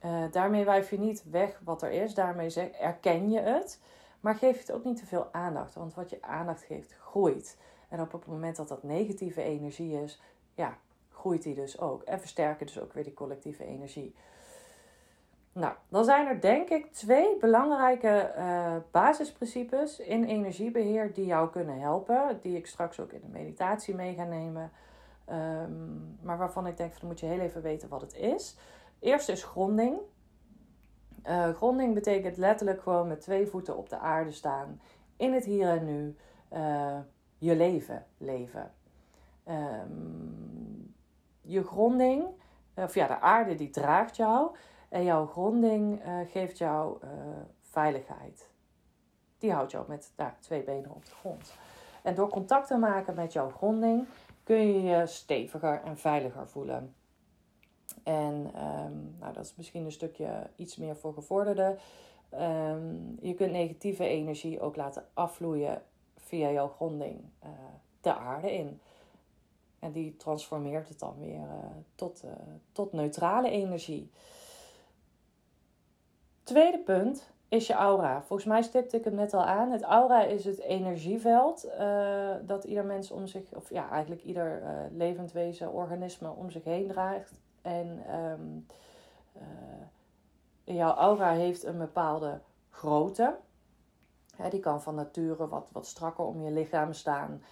Uh, 0.05 0.25
daarmee 0.31 0.65
wijf 0.65 0.91
je 0.91 0.99
niet 0.99 1.25
weg 1.31 1.61
wat 1.65 1.83
er 1.83 1.91
is, 1.91 2.15
daarmee 2.15 2.51
zeg, 2.51 2.69
erken 2.69 3.31
je 3.31 3.41
het, 3.41 3.81
maar 4.21 4.35
geef 4.35 4.59
het 4.59 4.73
ook 4.73 4.85
niet 4.85 4.97
te 4.97 5.07
veel 5.07 5.29
aandacht, 5.33 5.75
want 5.75 5.95
wat 5.95 6.11
je 6.11 6.23
aandacht 6.23 6.63
geeft, 6.63 6.93
groeit. 6.93 7.59
En 7.89 8.01
op 8.01 8.13
het 8.13 8.27
moment 8.27 8.57
dat 8.57 8.69
dat 8.69 8.83
negatieve 8.83 9.43
energie 9.43 10.03
is, 10.03 10.23
ja, 10.55 10.79
groeit 11.23 11.43
die 11.43 11.55
dus 11.55 11.81
ook. 11.81 12.03
En 12.03 12.21
versterken 12.21 12.67
dus 12.67 12.81
ook 12.81 12.93
weer 12.93 13.05
die 13.05 13.15
collectieve 13.15 13.65
energie. 13.65 14.15
Nou, 15.53 15.75
dan 15.89 16.05
zijn 16.05 16.27
er 16.27 16.41
denk 16.41 16.69
ik 16.69 16.93
twee 16.93 17.37
belangrijke 17.37 18.35
uh, 18.37 18.77
basisprincipes 18.91 19.99
in 19.99 20.25
energiebeheer 20.25 21.13
die 21.13 21.27
jou 21.27 21.51
kunnen 21.51 21.81
helpen. 21.81 22.39
Die 22.43 22.57
ik 22.57 22.67
straks 22.67 23.01
ook 23.01 23.13
in 23.13 23.21
de 23.21 23.39
meditatie 23.39 23.95
mee 23.95 24.15
ga 24.15 24.25
nemen. 24.25 24.71
Um, 25.31 26.19
maar 26.23 26.39
waarvan 26.39 26.67
ik 26.67 26.77
denk, 26.77 26.93
van, 26.93 27.09
moet 27.09 27.21
je 27.21 27.27
heel 27.27 27.41
even 27.41 27.63
weten 27.63 27.89
wat 27.89 28.01
het 28.01 28.15
is. 28.15 28.57
Eerst 28.99 29.29
is 29.29 29.45
gronding. 29.45 29.99
Uh, 31.27 31.55
gronding 31.55 31.95
betekent 31.95 32.37
letterlijk 32.37 32.83
gewoon 32.83 33.09
met 33.09 33.21
twee 33.21 33.47
voeten 33.47 33.77
op 33.77 33.89
de 33.89 33.99
aarde 33.99 34.33
staan. 34.33 34.81
In 35.17 35.33
het 35.33 35.45
hier 35.45 35.69
en 35.69 35.85
nu. 35.85 36.17
Uh, 36.53 36.99
je 37.39 37.57
leven 37.57 38.07
leven. 38.19 38.73
Um, 39.49 40.52
je 41.43 41.65
gronding, 41.65 42.25
of 42.75 42.95
ja, 42.95 43.07
de 43.07 43.21
aarde 43.21 43.55
die 43.55 43.71
draagt 43.71 44.17
jou. 44.17 44.57
En 44.89 45.05
jouw 45.05 45.27
gronding 45.27 46.07
uh, 46.07 46.19
geeft 46.31 46.59
jou 46.59 46.99
uh, 47.05 47.11
veiligheid. 47.61 48.51
Die 49.39 49.53
houdt 49.53 49.71
jou 49.71 49.85
met 49.89 50.13
nou, 50.17 50.31
twee 50.41 50.63
benen 50.63 50.91
op 50.91 51.05
de 51.05 51.11
grond. 51.11 51.55
En 52.03 52.15
door 52.15 52.29
contact 52.29 52.67
te 52.67 52.77
maken 52.77 53.15
met 53.15 53.33
jouw 53.33 53.51
gronding 53.51 54.07
kun 54.43 54.57
je 54.57 54.83
je 54.83 55.07
steviger 55.07 55.83
en 55.85 55.97
veiliger 55.97 56.49
voelen. 56.49 56.95
En 58.03 58.35
um, 58.35 59.17
nou, 59.19 59.33
dat 59.33 59.45
is 59.45 59.55
misschien 59.57 59.85
een 59.85 59.93
stukje 59.93 60.51
iets 60.57 60.77
meer 60.77 60.97
voor 60.97 61.13
gevorderden. 61.15 61.79
Um, 62.35 63.17
je 63.21 63.35
kunt 63.35 63.53
negatieve 63.53 64.05
energie 64.05 64.61
ook 64.61 64.77
laten 64.77 65.05
afvloeien 65.15 65.83
via 66.17 66.51
jouw 66.51 66.69
gronding 66.69 67.21
de 68.01 68.15
aarde 68.15 68.53
in. 68.53 68.81
En 69.83 69.93
die 69.93 70.17
transformeert 70.17 70.89
het 70.89 70.99
dan 70.99 71.19
weer 71.19 71.41
uh, 71.41 71.65
tot, 71.95 72.25
uh, 72.25 72.31
tot 72.73 72.93
neutrale 72.93 73.51
energie. 73.51 74.11
Tweede 76.43 76.79
punt 76.79 77.31
is 77.49 77.67
je 77.67 77.73
aura? 77.73 78.23
Volgens 78.23 78.49
mij 78.49 78.63
stipte 78.63 78.97
ik 78.97 79.05
het 79.05 79.15
net 79.15 79.35
al 79.35 79.45
aan. 79.45 79.71
Het 79.71 79.83
aura 79.83 80.23
is 80.23 80.45
het 80.45 80.59
energieveld 80.61 81.67
uh, 81.67 82.35
dat 82.43 82.65
ieder 82.65 82.85
mens 82.85 83.11
om 83.11 83.27
zich, 83.27 83.55
of 83.55 83.71
ja, 83.71 83.91
eigenlijk 83.91 84.23
ieder 84.23 84.63
levend 84.93 85.33
wezen, 85.33 85.73
organisme 85.73 86.31
om 86.31 86.51
zich 86.51 86.65
heen 86.65 86.89
draagt. 86.89 87.41
En 87.63 88.03
uh, 89.37 89.43
jouw 90.77 90.95
aura 90.95 91.31
heeft 91.31 91.65
een 91.65 91.79
bepaalde 91.79 92.41
grootte. 92.71 93.37
die 94.51 94.61
kan 94.61 94.83
van 94.83 94.95
nature 94.95 95.49
wat, 95.49 95.69
wat 95.73 95.87
strakker 95.87 96.25
om 96.25 96.43
je 96.43 96.51
lichaam 96.51 96.93
staan. 96.93 97.43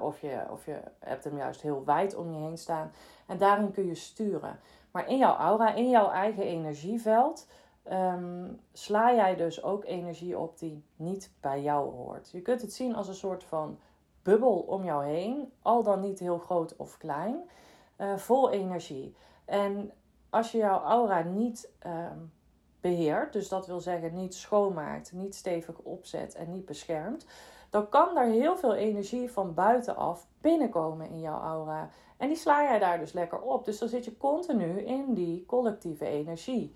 Of, 0.00 0.20
je, 0.20 0.42
of 0.50 0.66
je 0.66 0.80
hebt 0.98 1.24
hem 1.24 1.36
juist 1.36 1.60
heel 1.60 1.84
wijd 1.84 2.14
om 2.14 2.32
je 2.32 2.38
heen 2.38 2.58
staan. 2.58 2.92
En 3.26 3.38
daarin 3.38 3.70
kun 3.70 3.86
je 3.86 3.94
sturen. 3.94 4.58
Maar 4.90 5.08
in 5.08 5.18
jouw 5.18 5.36
aura, 5.36 5.74
in 5.74 5.90
jouw 5.90 6.10
eigen 6.10 6.42
energieveld, 6.42 7.46
um, 7.92 8.60
sla 8.72 9.14
jij 9.14 9.36
dus 9.36 9.62
ook 9.62 9.84
energie 9.84 10.38
op 10.38 10.58
die 10.58 10.84
niet 10.96 11.30
bij 11.40 11.62
jou 11.62 11.90
hoort. 11.90 12.30
Je 12.30 12.42
kunt 12.42 12.60
het 12.60 12.72
zien 12.72 12.94
als 12.94 13.08
een 13.08 13.14
soort 13.14 13.44
van 13.44 13.78
bubbel 14.22 14.58
om 14.58 14.84
jou 14.84 15.04
heen, 15.04 15.52
al 15.62 15.82
dan 15.82 16.00
niet 16.00 16.18
heel 16.18 16.38
groot 16.38 16.76
of 16.76 16.98
klein, 16.98 17.50
uh, 17.98 18.16
vol 18.16 18.50
energie. 18.50 19.16
En 19.44 19.92
als 20.30 20.52
je 20.52 20.58
jouw 20.58 20.80
aura 20.80 21.22
niet 21.22 21.70
um, 21.86 22.32
beheert, 22.80 23.32
dus 23.32 23.48
dat 23.48 23.66
wil 23.66 23.80
zeggen 23.80 24.14
niet 24.14 24.34
schoonmaakt, 24.34 25.12
niet 25.12 25.34
stevig 25.34 25.78
opzet 25.78 26.34
en 26.34 26.50
niet 26.50 26.64
beschermt, 26.64 27.26
dan 27.70 27.88
kan 27.88 28.16
er 28.16 28.26
heel 28.26 28.56
veel 28.56 28.74
energie 28.74 29.30
van 29.30 29.54
buitenaf 29.54 30.26
binnenkomen 30.40 31.08
in 31.08 31.20
jouw 31.20 31.40
aura. 31.40 31.88
En 32.16 32.28
die 32.28 32.36
sla 32.36 32.62
jij 32.62 32.78
daar 32.78 32.98
dus 32.98 33.12
lekker 33.12 33.40
op. 33.40 33.64
Dus 33.64 33.78
dan 33.78 33.88
zit 33.88 34.04
je 34.04 34.16
continu 34.16 34.80
in 34.80 35.14
die 35.14 35.46
collectieve 35.46 36.06
energie 36.06 36.74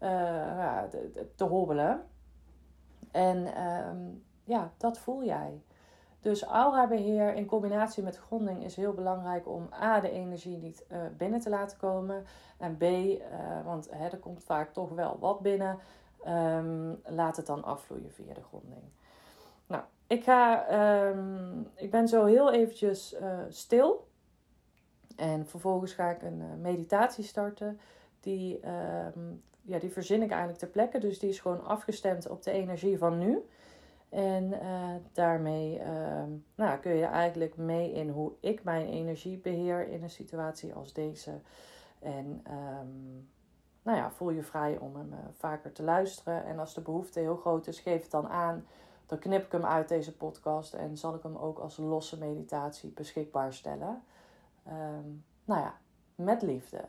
uh, 0.00 0.82
te, 1.36 1.44
hobbelen. 1.44 2.06
En 3.10 3.54
ehm, 3.54 3.98
ja, 4.44 4.72
dat 4.76 4.98
voel 4.98 5.24
jij. 5.24 5.62
Dus 6.20 6.44
aurabeheer 6.44 7.34
in 7.34 7.46
combinatie 7.46 8.02
met 8.02 8.16
gronding 8.16 8.64
is 8.64 8.76
heel 8.76 8.92
belangrijk 8.92 9.48
om 9.48 9.68
A, 9.82 10.00
de 10.00 10.10
energie 10.10 10.56
niet 10.56 10.84
uh, 10.92 10.98
binnen 11.16 11.40
te 11.40 11.50
laten 11.50 11.78
komen. 11.78 12.24
En 12.58 12.76
B, 12.76 12.82
uh, 12.82 13.18
want 13.64 13.88
hè, 13.90 14.08
er 14.08 14.18
komt 14.18 14.44
vaak 14.44 14.72
toch 14.72 14.90
wel 14.90 15.18
wat 15.18 15.40
binnen. 15.40 15.78
Um, 16.26 17.00
laat 17.04 17.36
het 17.36 17.46
dan 17.46 17.64
afvloeien 17.64 18.12
via 18.12 18.34
de 18.34 18.42
gronding. 18.42 18.82
Nou, 19.66 19.82
ik, 20.10 20.24
ga, 20.24 20.66
um, 21.08 21.66
ik 21.74 21.90
ben 21.90 22.08
zo 22.08 22.24
heel 22.24 22.52
eventjes 22.52 23.14
uh, 23.14 23.38
stil. 23.48 24.08
En 25.16 25.46
vervolgens 25.46 25.92
ga 25.92 26.10
ik 26.10 26.22
een 26.22 26.60
meditatie 26.60 27.24
starten. 27.24 27.80
Die 28.20 28.60
um, 29.14 29.42
ja, 29.62 29.78
die 29.78 29.90
verzin 29.90 30.22
ik 30.22 30.30
eigenlijk 30.30 30.58
ter 30.58 30.68
plekke. 30.68 30.98
Dus 30.98 31.18
die 31.18 31.28
is 31.28 31.40
gewoon 31.40 31.64
afgestemd 31.64 32.28
op 32.28 32.42
de 32.42 32.50
energie 32.50 32.98
van 32.98 33.18
nu. 33.18 33.38
En 34.08 34.44
uh, 34.44 34.94
daarmee 35.12 35.78
uh, 35.78 36.22
nou, 36.54 36.78
kun 36.78 36.94
je 36.94 37.04
eigenlijk 37.04 37.56
mee 37.56 37.92
in 37.92 38.08
hoe 38.08 38.32
ik 38.40 38.64
mijn 38.64 38.86
energie 38.86 39.38
beheer 39.38 39.88
in 39.88 40.02
een 40.02 40.10
situatie 40.10 40.74
als 40.74 40.92
deze. 40.92 41.40
En 41.98 42.42
nou 43.82 43.98
ja, 43.98 44.10
voel 44.10 44.30
je 44.30 44.42
vrij 44.42 44.78
om 44.78 44.96
hem 44.96 45.14
vaker 45.36 45.72
te 45.72 45.82
luisteren. 45.82 46.44
En 46.44 46.58
als 46.58 46.74
de 46.74 46.80
behoefte 46.80 47.20
heel 47.20 47.36
groot 47.36 47.66
is, 47.66 47.80
geef 47.80 48.02
het 48.02 48.10
dan 48.10 48.28
aan. 48.28 48.66
Dan 49.10 49.18
knip 49.18 49.44
ik 49.44 49.52
hem 49.52 49.64
uit 49.64 49.88
deze 49.88 50.16
podcast 50.16 50.74
en 50.74 50.96
zal 50.96 51.14
ik 51.14 51.22
hem 51.22 51.36
ook 51.36 51.58
als 51.58 51.76
losse 51.76 52.18
meditatie 52.18 52.90
beschikbaar 52.90 53.52
stellen. 53.52 54.02
Um, 54.68 55.24
nou 55.44 55.60
ja, 55.60 55.74
met 56.14 56.42
liefde. 56.42 56.84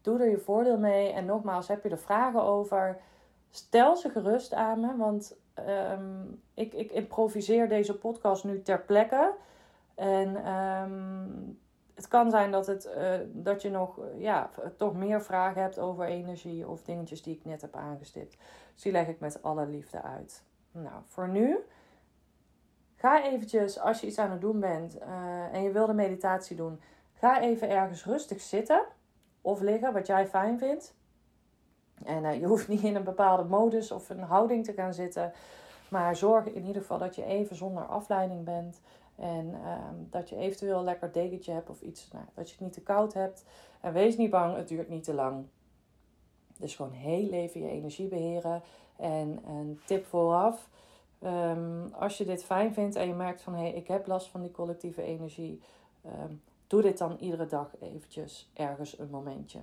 Doe 0.00 0.18
er 0.18 0.30
je 0.30 0.38
voordeel 0.38 0.78
mee. 0.78 1.12
En 1.12 1.24
nogmaals, 1.24 1.68
heb 1.68 1.82
je 1.82 1.88
er 1.88 1.98
vragen 1.98 2.42
over? 2.42 3.00
Stel 3.50 3.96
ze 3.96 4.08
gerust 4.08 4.54
aan 4.54 4.80
me. 4.80 4.96
Want 4.96 5.36
ehm, 5.54 6.24
ik, 6.54 6.74
ik 6.74 6.90
improviseer 6.90 7.68
deze 7.68 7.98
podcast 7.98 8.44
nu 8.44 8.62
ter 8.62 8.80
plekke. 8.80 9.34
En 9.94 10.44
ehm, 10.44 11.30
het 11.94 12.08
kan 12.08 12.30
zijn 12.30 12.50
dat, 12.50 12.66
het, 12.66 12.88
uh, 12.96 13.14
dat 13.26 13.62
je 13.62 13.70
nog 13.70 14.00
ja, 14.16 14.50
toch 14.76 14.94
meer 14.94 15.22
vragen 15.22 15.62
hebt 15.62 15.78
over 15.78 16.06
energie 16.06 16.68
of 16.68 16.82
dingetjes 16.82 17.22
die 17.22 17.34
ik 17.34 17.44
net 17.44 17.60
heb 17.60 17.76
aangestipt. 17.76 18.36
Dus 18.74 18.82
die 18.82 18.92
leg 18.92 19.08
ik 19.08 19.20
met 19.20 19.42
alle 19.42 19.66
liefde 19.66 20.02
uit. 20.02 20.46
Nou, 20.82 21.02
voor 21.06 21.28
nu. 21.28 21.58
Ga 22.96 23.24
eventjes, 23.24 23.78
als 23.78 24.00
je 24.00 24.06
iets 24.06 24.18
aan 24.18 24.30
het 24.30 24.40
doen 24.40 24.60
bent 24.60 24.96
uh, 24.96 25.54
en 25.54 25.62
je 25.62 25.70
wil 25.70 25.86
de 25.86 25.92
meditatie 25.92 26.56
doen, 26.56 26.80
ga 27.12 27.40
even 27.40 27.70
ergens 27.70 28.04
rustig 28.04 28.40
zitten 28.40 28.82
of 29.40 29.60
liggen, 29.60 29.92
wat 29.92 30.06
jij 30.06 30.26
fijn 30.26 30.58
vindt. 30.58 30.94
En 32.04 32.24
uh, 32.24 32.40
je 32.40 32.46
hoeft 32.46 32.68
niet 32.68 32.82
in 32.82 32.96
een 32.96 33.04
bepaalde 33.04 33.44
modus 33.44 33.90
of 33.90 34.10
een 34.10 34.22
houding 34.22 34.64
te 34.64 34.72
gaan 34.72 34.94
zitten. 34.94 35.32
Maar 35.90 36.16
zorg 36.16 36.46
in 36.46 36.64
ieder 36.64 36.82
geval 36.82 36.98
dat 36.98 37.14
je 37.14 37.24
even 37.24 37.56
zonder 37.56 37.86
afleiding 37.86 38.44
bent. 38.44 38.80
En 39.16 39.46
uh, 39.46 39.78
dat 40.10 40.28
je 40.28 40.36
eventueel 40.36 40.78
een 40.78 40.84
lekker 40.84 41.12
dekentje 41.12 41.52
hebt 41.52 41.70
of 41.70 41.80
iets. 41.80 42.08
Nou, 42.12 42.24
dat 42.34 42.48
je 42.48 42.54
het 42.54 42.64
niet 42.64 42.72
te 42.72 42.82
koud 42.82 43.14
hebt. 43.14 43.44
En 43.80 43.92
wees 43.92 44.16
niet 44.16 44.30
bang, 44.30 44.56
het 44.56 44.68
duurt 44.68 44.88
niet 44.88 45.04
te 45.04 45.14
lang. 45.14 45.46
Dus 46.58 46.76
gewoon 46.76 46.92
heel 46.92 47.30
even 47.30 47.60
je 47.60 47.68
energie 47.68 48.08
beheren. 48.08 48.62
En 48.98 49.48
een 49.48 49.80
tip 49.84 50.06
vooraf. 50.06 50.68
Um, 51.24 51.92
als 51.92 52.18
je 52.18 52.24
dit 52.24 52.44
fijn 52.44 52.74
vindt 52.74 52.96
en 52.96 53.06
je 53.06 53.14
merkt 53.14 53.42
van 53.42 53.54
hé, 53.54 53.60
hey, 53.60 53.72
ik 53.72 53.88
heb 53.88 54.06
last 54.06 54.28
van 54.28 54.40
die 54.40 54.50
collectieve 54.50 55.02
energie. 55.02 55.60
Um, 56.06 56.42
Doe 56.68 56.82
dit 56.82 56.98
dan 56.98 57.16
iedere 57.16 57.46
dag 57.46 57.70
eventjes 57.80 58.50
ergens 58.54 58.98
een 58.98 59.10
momentje. 59.10 59.60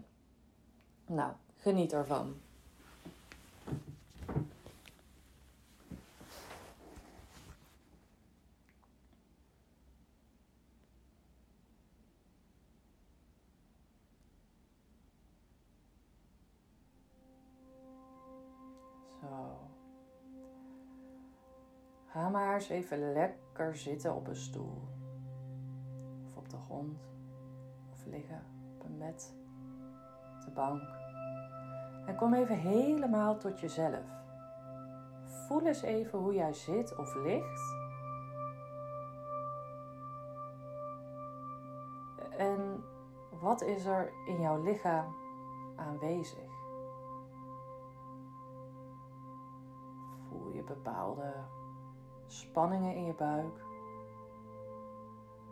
Nou, 1.05 1.31
geniet 1.55 1.93
ervan. 1.93 2.35
Ga 22.15 22.29
maar 22.29 22.53
eens 22.53 22.69
even 22.69 23.13
lekker 23.13 23.75
zitten 23.75 24.15
op 24.15 24.27
een 24.27 24.35
stoel 24.35 24.95
de 26.55 26.61
grond 26.61 26.99
of 27.91 28.05
liggen 28.05 28.45
op 28.73 28.85
een 28.85 28.97
bed, 28.97 29.35
op 30.35 30.45
de 30.45 30.51
bank. 30.51 30.81
En 32.05 32.15
kom 32.15 32.33
even 32.33 32.57
helemaal 32.57 33.37
tot 33.37 33.59
jezelf. 33.59 34.05
Voel 35.47 35.65
eens 35.65 35.81
even 35.81 36.19
hoe 36.19 36.33
jij 36.33 36.53
zit 36.53 36.95
of 36.95 37.15
ligt. 37.15 37.75
En 42.37 42.83
wat 43.41 43.61
is 43.61 43.85
er 43.85 44.11
in 44.25 44.41
jouw 44.41 44.63
lichaam 44.63 45.15
aanwezig? 45.75 46.51
Voel 50.29 50.49
je 50.53 50.63
bepaalde 50.63 51.33
spanningen 52.27 52.95
in 52.95 53.05
je 53.05 53.13
buik? 53.13 53.63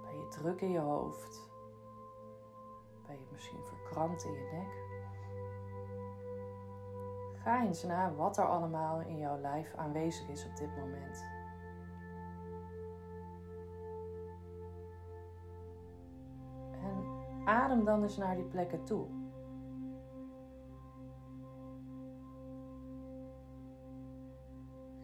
Ben 0.01 0.17
je 0.19 0.27
druk 0.29 0.61
in 0.61 0.71
je 0.71 0.79
hoofd? 0.79 1.51
Ben 3.07 3.15
je 3.15 3.25
misschien 3.31 3.63
verkrampt 3.63 4.23
in 4.23 4.33
je 4.33 4.49
nek? 4.51 4.81
Ga 7.43 7.63
eens 7.63 7.83
na 7.83 8.13
wat 8.13 8.37
er 8.37 8.45
allemaal 8.45 8.99
in 8.99 9.17
jouw 9.17 9.39
lijf 9.39 9.75
aanwezig 9.75 10.29
is 10.29 10.45
op 10.45 10.55
dit 10.55 10.77
moment. 10.77 11.25
En 16.81 17.05
adem 17.45 17.85
dan 17.85 18.01
eens 18.01 18.17
naar 18.17 18.35
die 18.35 18.45
plekken 18.45 18.83
toe. 18.83 19.22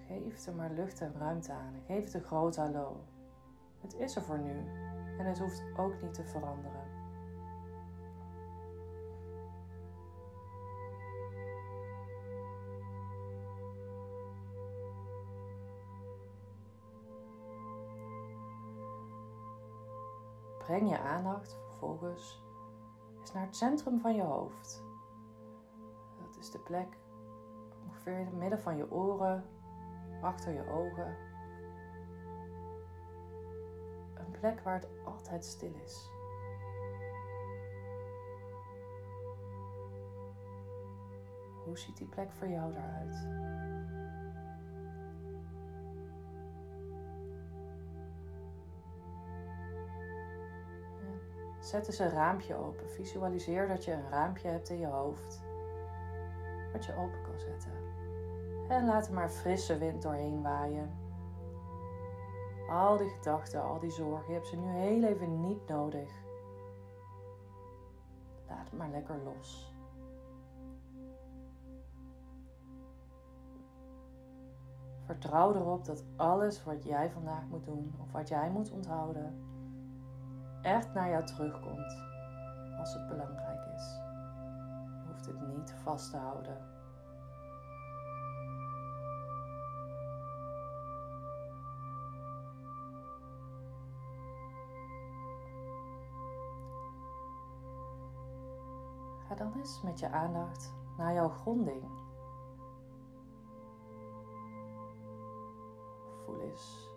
Geef 0.10 0.46
er 0.46 0.56
maar 0.56 0.72
lucht 0.72 1.02
en 1.02 1.14
ruimte 1.18 1.52
aan. 1.52 1.82
Geef 1.86 2.04
het 2.04 2.14
een 2.14 2.24
groot 2.24 2.56
hallo. 2.56 3.04
Het 3.82 3.96
is 3.96 4.16
er 4.16 4.22
voor 4.22 4.40
nu 4.40 4.68
en 5.18 5.26
het 5.26 5.40
hoeft 5.40 5.64
ook 5.78 6.02
niet 6.02 6.14
te 6.14 6.24
veranderen. 6.24 6.88
Breng 20.58 20.90
je 20.90 21.00
aandacht 21.00 21.58
vervolgens 21.68 22.44
eens 23.20 23.32
naar 23.32 23.46
het 23.46 23.56
centrum 23.56 24.00
van 24.00 24.16
je 24.16 24.24
hoofd. 24.24 24.84
Dat 26.22 26.38
is 26.40 26.52
de 26.52 26.60
plek 26.60 26.98
ongeveer 27.86 28.20
in 28.20 28.26
het 28.26 28.38
midden 28.38 28.60
van 28.60 28.78
je 28.78 28.92
oren, 28.92 29.44
achter 30.22 30.54
je 30.54 30.70
ogen. 30.70 31.16
Een 34.14 34.32
plek 34.32 34.60
waar 34.60 34.74
het 34.74 34.88
altijd 35.06 35.46
stil 35.46 35.74
is. 35.84 36.10
Hoe 41.66 41.78
ziet 41.78 41.98
die 41.98 42.08
plek 42.08 42.32
voor 42.32 42.48
jou 42.48 42.74
eruit? 42.74 43.28
Zet 51.60 51.88
eens 51.88 52.00
een 52.00 52.10
raampje 52.10 52.56
open. 52.56 52.90
Visualiseer 52.90 53.68
dat 53.68 53.86
je 53.86 53.92
een 53.92 54.10
raampje 54.10 54.48
hebt 54.48 54.70
in 54.70 54.80
je 54.80 54.88
hoofd, 54.88 55.42
wat 56.72 56.86
je 56.86 56.96
open 56.96 57.22
kan 57.22 57.40
zetten. 57.40 57.89
En 58.70 58.86
laat 58.86 59.08
er 59.08 59.14
maar 59.14 59.30
frisse 59.30 59.78
wind 59.78 60.02
doorheen 60.02 60.42
waaien. 60.42 60.90
Al 62.70 62.98
die 62.98 63.10
gedachten, 63.10 63.64
al 63.64 63.80
die 63.80 63.92
zorgen, 63.92 64.28
je 64.28 64.34
hebt 64.34 64.48
ze 64.48 64.56
nu 64.56 64.68
heel 64.68 65.04
even 65.04 65.42
niet 65.42 65.68
nodig. 65.68 66.12
Laat 68.48 68.70
het 68.70 68.78
maar 68.78 68.90
lekker 68.90 69.18
los. 69.24 69.74
Vertrouw 75.06 75.56
erop 75.56 75.86
dat 75.86 76.04
alles 76.16 76.64
wat 76.64 76.84
jij 76.84 77.12
vandaag 77.12 77.48
moet 77.48 77.66
doen 77.66 77.96
of 78.02 78.12
wat 78.12 78.28
jij 78.28 78.50
moet 78.50 78.72
onthouden, 78.72 79.44
echt 80.62 80.94
naar 80.94 81.10
jou 81.10 81.26
terugkomt 81.26 81.98
als 82.80 82.94
het 82.94 83.08
belangrijk 83.08 83.66
is. 83.76 84.00
Je 85.02 85.08
hoeft 85.08 85.26
het 85.26 85.48
niet 85.48 85.72
vast 85.72 86.12
te 86.12 86.18
houden. 86.18 86.79
Dan 99.40 99.54
eens 99.56 99.82
met 99.82 100.00
je 100.00 100.10
aandacht 100.10 100.74
naar 100.98 101.14
jouw 101.14 101.30
gronding. 101.30 101.84
Voel 106.26 106.42
eens 106.42 106.90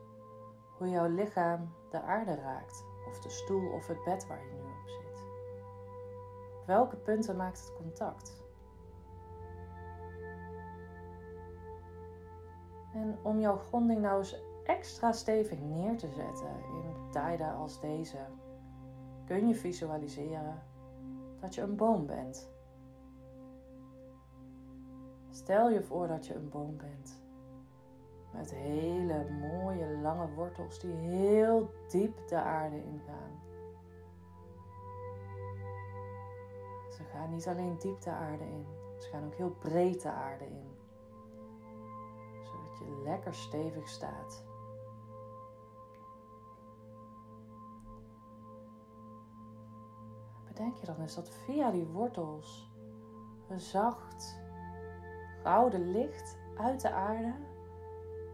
hoe 0.77 0.89
jouw 0.89 1.09
lichaam 1.09 1.73
de 1.91 2.03
aarde 2.03 2.35
raakt, 2.35 2.85
of 3.09 3.21
de 3.21 3.31
stoel 3.31 3.73
of 3.73 3.87
het 3.87 4.05
bed 4.05 4.27
waar 4.27 4.45
je 4.45 4.53
nu 4.53 4.61
op 4.61 4.89
zit. 4.89 5.23
Op 6.61 6.67
welke 6.67 6.97
punten 6.97 7.37
maakt 7.37 7.61
het 7.61 7.75
contact? 7.77 8.41
En 12.95 13.19
om 13.23 13.41
jouw 13.41 13.57
gronding 13.57 14.01
nou 14.01 14.19
eens 14.19 14.43
extra 14.65 15.13
stevig 15.13 15.61
neer 15.61 15.97
te 15.97 16.09
zetten 16.09 16.65
in 16.65 17.11
tijden 17.11 17.55
als 17.55 17.81
deze, 17.81 18.19
kun 19.27 19.49
je 19.49 19.55
visualiseren 19.55 20.63
dat 21.43 21.55
je 21.55 21.61
een 21.61 21.77
boom 21.77 22.07
bent. 22.07 22.51
Stel 25.31 25.71
je 25.71 25.83
voor 25.83 26.07
dat 26.09 26.27
je 26.27 26.35
een 26.35 26.49
boom 26.49 26.77
bent. 26.77 27.23
Met 28.33 28.55
hele 28.55 29.31
mooie 29.31 29.99
lange 29.99 30.35
wortels 30.35 30.79
die 30.79 30.95
heel 30.95 31.71
diep 31.89 32.29
de 32.29 32.37
aarde 32.37 32.85
ingaan. 32.85 33.41
Ze 36.91 37.05
gaan 37.05 37.31
niet 37.31 37.49
alleen 37.49 37.79
diep 37.79 38.01
de 38.01 38.11
aarde 38.11 38.45
in, 38.45 38.67
ze 38.99 39.09
gaan 39.09 39.25
ook 39.25 39.35
heel 39.35 39.51
breed 39.59 40.03
de 40.03 40.11
aarde 40.11 40.45
in. 40.45 40.71
Zodat 42.43 42.79
je 42.79 43.03
lekker 43.05 43.35
stevig 43.35 43.89
staat. 43.89 44.45
Bedenk 50.63 50.81
je 50.81 50.87
dan 50.87 51.01
eens 51.01 51.15
dat 51.15 51.29
via 51.29 51.71
die 51.71 51.87
wortels 51.87 52.71
een 53.49 53.61
zacht 53.61 54.41
gouden 55.43 55.91
licht 55.91 56.39
uit 56.57 56.81
de 56.81 56.91
aarde 56.91 57.35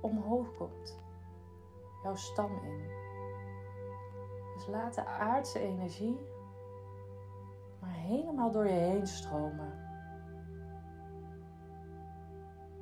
omhoog 0.00 0.54
komt. 0.56 0.98
Jouw 2.02 2.14
stam 2.14 2.50
in. 2.64 2.82
Dus 4.54 4.66
laat 4.66 4.94
de 4.94 5.06
aardse 5.06 5.58
energie 5.58 6.18
maar 7.80 7.94
helemaal 7.94 8.50
door 8.50 8.66
je 8.66 8.72
heen 8.72 9.06
stromen. 9.06 9.86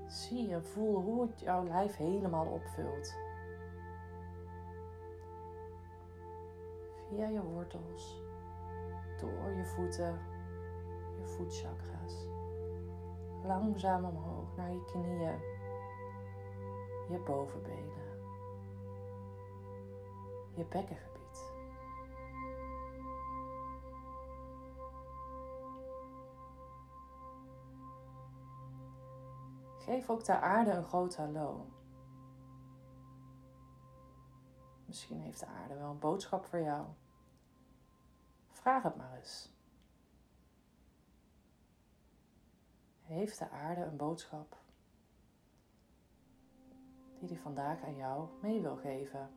Zie 0.06 0.52
en 0.52 0.64
voel 0.64 1.00
hoe 1.00 1.22
het 1.22 1.40
jouw 1.40 1.64
lijf 1.64 1.96
helemaal 1.96 2.46
opvult. 2.46 3.14
Via 7.08 7.28
je 7.28 7.42
wortels 7.42 8.25
door 9.20 9.50
je 9.56 9.64
voeten, 9.64 10.18
je 11.18 11.26
voetchakra's. 11.26 12.28
Langzaam 13.44 14.04
omhoog 14.04 14.56
naar 14.56 14.72
je 14.72 14.84
knieën, 14.84 15.40
je 17.08 17.22
bovenbenen, 17.24 18.20
je 20.54 20.64
bekkengebied. 20.64 21.54
Geef 29.78 30.10
ook 30.10 30.24
de 30.24 30.40
aarde 30.40 30.70
een 30.70 30.84
groot 30.84 31.16
hallo. 31.16 31.66
Misschien 34.86 35.20
heeft 35.20 35.40
de 35.40 35.46
aarde 35.46 35.74
wel 35.74 35.90
een 35.90 35.98
boodschap 35.98 36.44
voor 36.44 36.60
jou. 36.60 36.86
Vraag 38.66 38.82
het 38.82 38.96
maar 38.96 39.16
eens. 39.16 39.52
Heeft 43.02 43.38
de 43.38 43.50
aarde 43.50 43.80
een 43.84 43.96
boodschap 43.96 44.56
die 47.18 47.28
hij 47.28 47.38
vandaag 47.38 47.82
aan 47.84 47.96
jou 47.96 48.28
mee 48.42 48.60
wil 48.60 48.76
geven? 48.76 49.30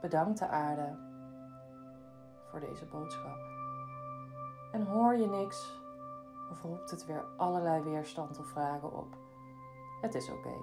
Bedank 0.00 0.38
de 0.38 0.48
aarde 0.48 0.96
voor 2.50 2.60
deze 2.60 2.84
boodschap. 2.84 3.45
En 4.76 4.86
hoor 4.86 5.16
je 5.16 5.26
niks 5.26 5.80
of 6.50 6.62
roept 6.62 6.90
het 6.90 7.06
weer 7.06 7.24
allerlei 7.36 7.82
weerstand 7.82 8.38
of 8.38 8.46
vragen 8.46 8.92
op. 8.92 9.16
Het 10.00 10.14
is 10.14 10.30
oké. 10.30 10.54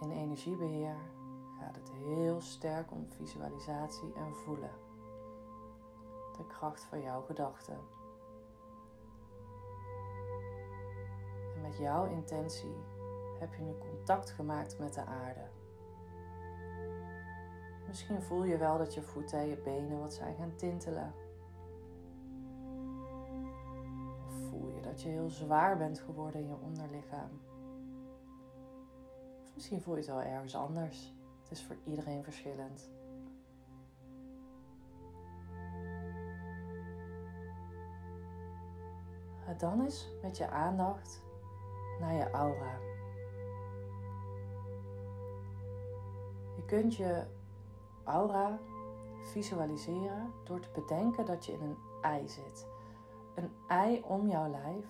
In 0.00 0.10
energiebeheer 0.10 0.96
gaat 1.58 1.76
het 1.76 1.90
heel 1.90 2.40
sterk 2.40 2.90
om 2.90 3.06
visualisatie 3.08 4.12
en 4.14 4.34
voelen. 4.34 4.74
De 6.36 6.46
kracht 6.46 6.84
van 6.84 7.00
jouw 7.00 7.22
gedachten. 7.22 7.78
En 11.54 11.60
met 11.62 11.76
jouw 11.76 12.06
intentie 12.06 12.76
heb 13.38 13.54
je 13.54 13.62
nu 13.62 13.78
contact 13.78 14.30
gemaakt 14.30 14.78
met 14.78 14.94
de 14.94 15.04
aarde. 15.04 15.59
Misschien 17.90 18.22
voel 18.22 18.44
je 18.44 18.56
wel 18.56 18.78
dat 18.78 18.94
je 18.94 19.02
voeten 19.02 19.38
en 19.38 19.48
je 19.48 19.56
benen 19.56 20.00
wat 20.00 20.14
zijn 20.14 20.36
gaan 20.36 20.56
tintelen. 20.56 21.14
Of 24.26 24.48
voel 24.48 24.68
je 24.74 24.80
dat 24.80 25.02
je 25.02 25.08
heel 25.08 25.28
zwaar 25.28 25.78
bent 25.78 26.00
geworden 26.00 26.40
in 26.40 26.48
je 26.48 26.56
onderlichaam. 26.62 27.40
Of 29.42 29.54
misschien 29.54 29.80
voel 29.80 29.94
je 29.94 30.00
het 30.00 30.10
wel 30.10 30.22
ergens 30.22 30.56
anders. 30.56 31.14
Het 31.42 31.50
is 31.50 31.64
voor 31.64 31.76
iedereen 31.84 32.24
verschillend. 32.24 32.90
Ga 39.44 39.52
dan 39.58 39.80
eens 39.80 40.08
met 40.22 40.36
je 40.36 40.48
aandacht 40.48 41.22
naar 42.00 42.14
je 42.14 42.30
aura. 42.30 42.78
Je 46.56 46.64
kunt 46.66 46.96
je 46.96 47.38
aura 48.04 48.58
visualiseren 49.22 50.32
door 50.44 50.60
te 50.60 50.70
bedenken 50.74 51.26
dat 51.26 51.46
je 51.46 51.52
in 51.52 51.62
een 51.62 51.78
ei 52.00 52.28
zit. 52.28 52.66
Een 53.34 53.50
ei 53.68 54.02
om 54.06 54.28
jouw 54.28 54.50
lijf 54.50 54.86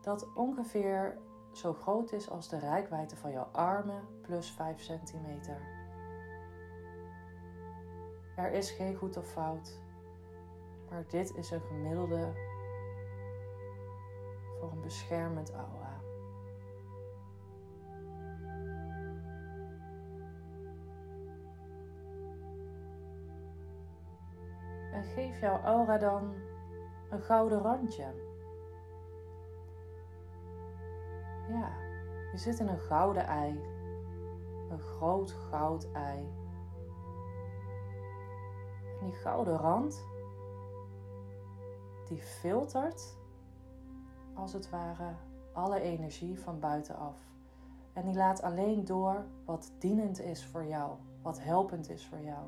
dat 0.00 0.32
ongeveer 0.34 1.18
zo 1.52 1.72
groot 1.72 2.12
is 2.12 2.30
als 2.30 2.48
de 2.48 2.58
rijkwijde 2.58 3.16
van 3.16 3.30
jouw 3.30 3.48
armen 3.52 4.08
plus 4.22 4.50
5 4.50 4.80
centimeter. 4.80 5.60
Er 8.36 8.52
is 8.52 8.70
geen 8.70 8.96
goed 8.96 9.16
of 9.16 9.26
fout, 9.26 9.78
maar 10.90 11.04
dit 11.08 11.34
is 11.36 11.50
een 11.50 11.60
gemiddelde 11.60 12.32
voor 14.58 14.70
een 14.72 14.80
beschermend 14.80 15.52
aura. 15.52 15.85
Geef 25.16 25.40
jouw 25.40 25.60
aura 25.60 25.98
dan 25.98 26.34
een 27.10 27.20
gouden 27.20 27.60
randje. 27.60 28.04
Ja, 31.48 31.72
je 32.32 32.38
zit 32.38 32.58
in 32.58 32.68
een 32.68 32.78
gouden 32.78 33.26
ei. 33.26 33.60
Een 34.70 34.78
groot 34.78 35.30
goud 35.30 35.88
ei. 35.92 36.44
gouden 39.12 39.56
rand, 39.56 40.04
die 42.08 42.18
filtert 42.18 43.16
als 44.34 44.52
het 44.52 44.70
ware 44.70 45.14
alle 45.52 45.80
energie 45.80 46.40
van 46.40 46.60
buitenaf. 46.60 47.18
En 47.92 48.04
die 48.04 48.14
laat 48.14 48.42
alleen 48.42 48.84
door 48.84 49.24
wat 49.44 49.72
dienend 49.78 50.20
is 50.20 50.46
voor 50.46 50.64
jou, 50.64 50.96
wat 51.22 51.42
helpend 51.42 51.90
is 51.90 52.06
voor 52.06 52.20
jou. 52.20 52.44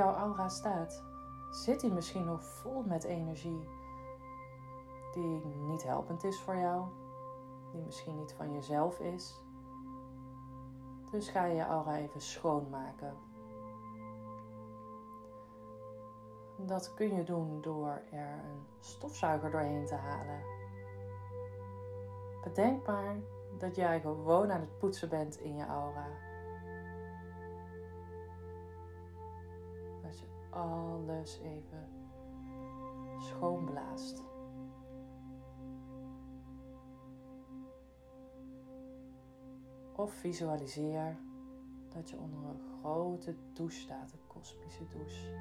Jouw 0.00 0.14
aura 0.14 0.48
staat, 0.48 1.02
zit 1.50 1.82
hij 1.82 1.90
misschien 1.90 2.24
nog 2.24 2.44
vol 2.44 2.82
met 2.82 3.04
energie 3.04 3.68
die 5.12 5.44
niet 5.44 5.82
helpend 5.82 6.24
is 6.24 6.40
voor 6.40 6.56
jou, 6.56 6.84
die 7.72 7.82
misschien 7.82 8.16
niet 8.16 8.32
van 8.32 8.52
jezelf 8.52 9.00
is. 9.00 9.40
Dus 11.10 11.28
ga 11.28 11.44
je 11.44 11.64
aura 11.64 11.96
even 11.96 12.20
schoonmaken. 12.20 13.14
Dat 16.56 16.94
kun 16.94 17.14
je 17.14 17.24
doen 17.24 17.60
door 17.60 18.02
er 18.10 18.44
een 18.44 18.66
stofzuiger 18.78 19.50
doorheen 19.50 19.86
te 19.86 19.94
halen. 19.94 20.40
Bedenk 22.44 22.86
maar 22.86 23.16
dat 23.58 23.76
jij 23.76 24.00
gewoon 24.00 24.52
aan 24.52 24.60
het 24.60 24.78
poetsen 24.78 25.08
bent 25.08 25.40
in 25.40 25.56
je 25.56 25.66
aura. 25.66 26.06
Alles 30.50 31.40
even 31.40 31.88
schoonblaast. 33.18 34.22
Of 39.92 40.12
visualiseer 40.12 41.18
dat 41.88 42.10
je 42.10 42.16
onder 42.16 42.48
een 42.48 42.60
grote 42.80 43.36
douche 43.52 43.80
staat, 43.80 44.12
een 44.12 44.26
kosmische 44.26 44.86
douche. 44.86 45.34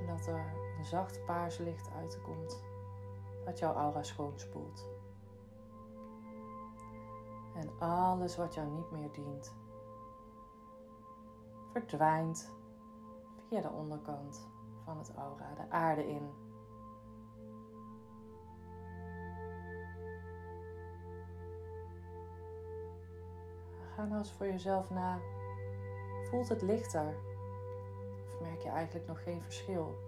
En 0.00 0.06
dat 0.06 0.26
er 0.26 0.52
een 0.78 0.84
zacht 0.84 1.24
paars 1.24 1.58
licht 1.58 1.90
uitkomt 1.90 2.62
dat 3.44 3.58
jouw 3.58 3.74
aura 3.74 4.02
schoonspoelt. 4.02 4.93
En 7.64 7.88
alles 7.88 8.36
wat 8.36 8.54
jou 8.54 8.68
niet 8.68 8.90
meer 8.90 9.12
dient, 9.12 9.54
verdwijnt 11.72 12.52
via 13.48 13.60
de 13.60 13.70
onderkant 13.70 14.48
van 14.84 14.98
het 14.98 15.14
aura, 15.14 15.54
de 15.54 15.70
aarde 15.70 16.08
in. 16.08 16.30
Ga 23.94 24.04
nou 24.04 24.18
eens 24.18 24.32
voor 24.32 24.46
jezelf 24.46 24.90
na. 24.90 25.18
Voelt 26.30 26.48
het 26.48 26.62
lichter? 26.62 27.16
Of 28.32 28.40
merk 28.40 28.62
je 28.62 28.68
eigenlijk 28.68 29.06
nog 29.06 29.22
geen 29.22 29.42
verschil? 29.42 29.98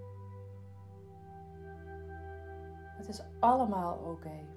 Het 2.97 3.09
is 3.09 3.23
allemaal 3.41 3.99
oké. 3.99 4.56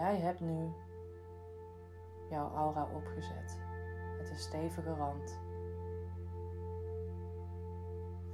Jij 0.00 0.16
hebt 0.16 0.40
nu 0.40 0.72
jouw 2.28 2.50
aura 2.54 2.88
opgezet 2.94 3.58
met 4.18 4.30
een 4.30 4.38
stevige 4.38 4.94
rand. 4.94 5.40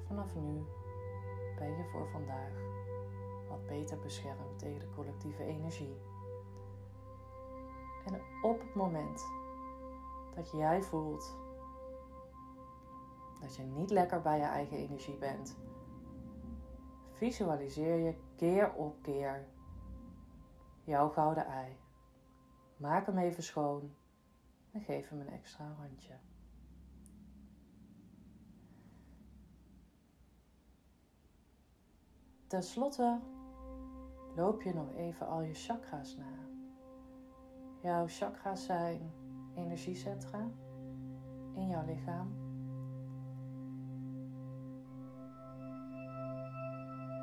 Vanaf 0.06 0.34
nu 0.34 0.64
ben 1.58 1.76
je 1.76 1.84
voor 1.92 2.08
vandaag 2.08 2.52
wat 3.48 3.66
beter 3.66 3.98
beschermt 3.98 4.58
tegen 4.58 4.78
de 4.78 4.94
collectieve 4.94 5.44
energie. 5.44 5.96
En 8.04 8.20
op 8.42 8.60
het 8.60 8.74
moment 8.74 9.26
dat 10.34 10.50
jij 10.50 10.82
voelt 10.82 11.36
dat 13.40 13.56
je 13.56 13.62
niet 13.62 13.90
lekker 13.90 14.20
bij 14.20 14.38
je 14.38 14.44
eigen 14.44 14.76
energie 14.76 15.16
bent, 15.16 15.56
visualiseer 17.12 17.96
je 17.96 18.14
keer 18.36 18.72
op 18.72 19.02
keer 19.02 19.54
jouw 20.86 21.08
gouden 21.08 21.46
ei. 21.46 21.76
Maak 22.76 23.06
hem 23.06 23.18
even 23.18 23.42
schoon 23.42 23.94
en 24.72 24.80
geef 24.80 25.08
hem 25.08 25.20
een 25.20 25.28
extra 25.28 25.72
handje. 25.72 26.18
Ten 32.46 32.62
slotte 32.62 33.20
loop 34.36 34.62
je 34.62 34.74
nog 34.74 34.94
even 34.94 35.26
al 35.26 35.40
je 35.40 35.54
chakra's 35.54 36.16
na. 36.16 36.32
Jouw 37.82 38.06
chakra's 38.08 38.64
zijn 38.64 39.12
energiecentra 39.54 40.50
in 41.54 41.68
jouw 41.68 41.84
lichaam. 41.84 42.34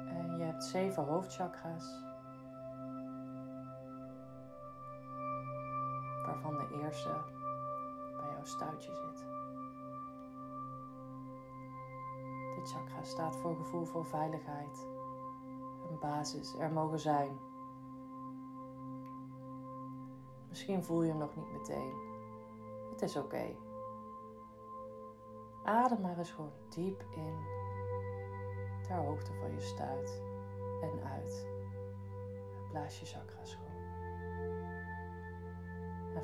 En 0.07 0.37
je 0.37 0.43
hebt 0.43 0.63
zeven 0.63 1.03
hoofdchakra's. 1.03 2.12
Waarvan 6.33 6.57
de 6.57 6.81
eerste 6.83 7.09
bij 8.17 8.31
jouw 8.31 8.43
stuitje 8.43 8.95
zit. 8.95 9.25
Dit 12.55 12.71
chakra 12.71 13.03
staat 13.03 13.35
voor 13.35 13.55
gevoel 13.55 13.85
voor 13.85 14.05
veiligheid 14.05 14.87
een 15.89 15.99
basis 15.99 16.55
er 16.55 16.71
mogen 16.71 16.99
zijn. 16.99 17.39
Misschien 20.49 20.83
voel 20.83 21.03
je 21.03 21.09
hem 21.09 21.17
nog 21.17 21.35
niet 21.35 21.51
meteen. 21.51 21.93
Het 22.89 23.01
is 23.01 23.15
oké. 23.15 23.55
Adem 25.63 26.01
maar 26.01 26.17
eens 26.17 26.31
gewoon 26.31 26.53
diep 26.69 27.03
in, 27.15 27.37
ter 28.81 28.95
hoogte 28.95 29.33
van 29.33 29.51
je 29.51 29.61
stuit 29.61 30.21
en 30.81 31.03
uit. 31.03 31.47
Blaas 32.71 32.99
je 32.99 33.05
chakra 33.05 33.45
schoon. 33.45 33.62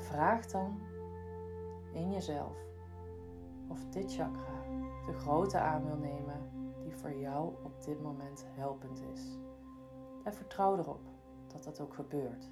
Vraag 0.00 0.46
dan 0.46 0.80
in 1.92 2.12
jezelf 2.12 2.56
of 3.68 3.84
dit 3.84 4.14
chakra 4.14 4.62
de 5.06 5.12
grote 5.12 5.58
aan 5.58 5.84
wil 5.84 5.96
nemen 5.96 6.50
die 6.82 6.96
voor 6.96 7.14
jou 7.14 7.54
op 7.62 7.84
dit 7.84 8.02
moment 8.02 8.46
helpend 8.48 9.02
is. 9.14 9.38
En 10.24 10.32
vertrouw 10.34 10.78
erop 10.78 11.00
dat 11.46 11.64
dat 11.64 11.80
ook 11.80 11.94
gebeurt. 11.94 12.50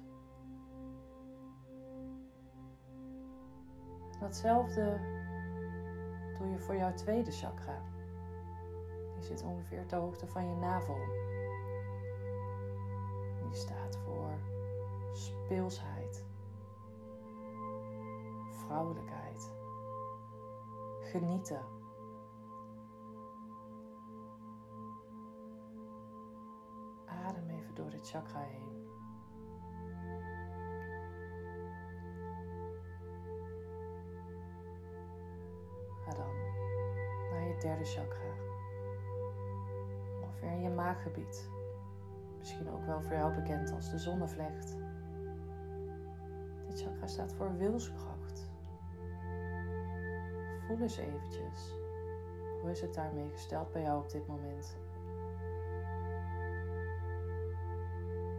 Datzelfde 4.19 4.99
doe 6.37 6.49
je 6.49 6.59
voor 6.59 6.75
jouw 6.75 6.93
tweede 6.93 7.31
chakra. 7.31 7.81
Die 9.13 9.23
zit 9.23 9.43
ongeveer 9.43 9.85
ter 9.85 9.99
hoogte 9.99 10.27
van 10.27 10.49
je 10.49 10.55
navel. 10.55 10.97
Die 13.43 13.55
staat 13.57 13.97
voor 13.97 14.39
speelsheid, 15.13 15.98
genieten 20.99 21.77
door 27.79 27.91
het 27.91 28.09
chakra 28.09 28.39
heen. 28.39 28.87
Ga 36.03 36.11
dan 36.11 36.35
naar 37.31 37.47
je 37.47 37.57
derde 37.59 37.85
chakra. 37.85 38.33
Ongeveer 40.21 40.51
in 40.51 40.61
je 40.61 40.69
maaggebied. 40.69 41.49
Misschien 42.37 42.69
ook 42.69 42.85
wel 42.85 43.01
voor 43.01 43.15
jou 43.15 43.35
bekend 43.35 43.71
als 43.71 43.91
de 43.91 43.97
zonnevlecht. 43.97 44.77
Dit 46.67 46.81
chakra 46.81 47.07
staat 47.07 47.33
voor 47.33 47.57
wilskracht. 47.57 48.08
Voel 50.69 50.79
eens 50.79 50.97
eventjes. 50.97 51.73
Hoe 52.61 52.71
is 52.71 52.81
het 52.81 52.93
daarmee 52.93 53.29
gesteld 53.29 53.71
bij 53.71 53.81
jou 53.81 54.03
op 54.03 54.09
dit 54.09 54.27
moment? 54.27 54.77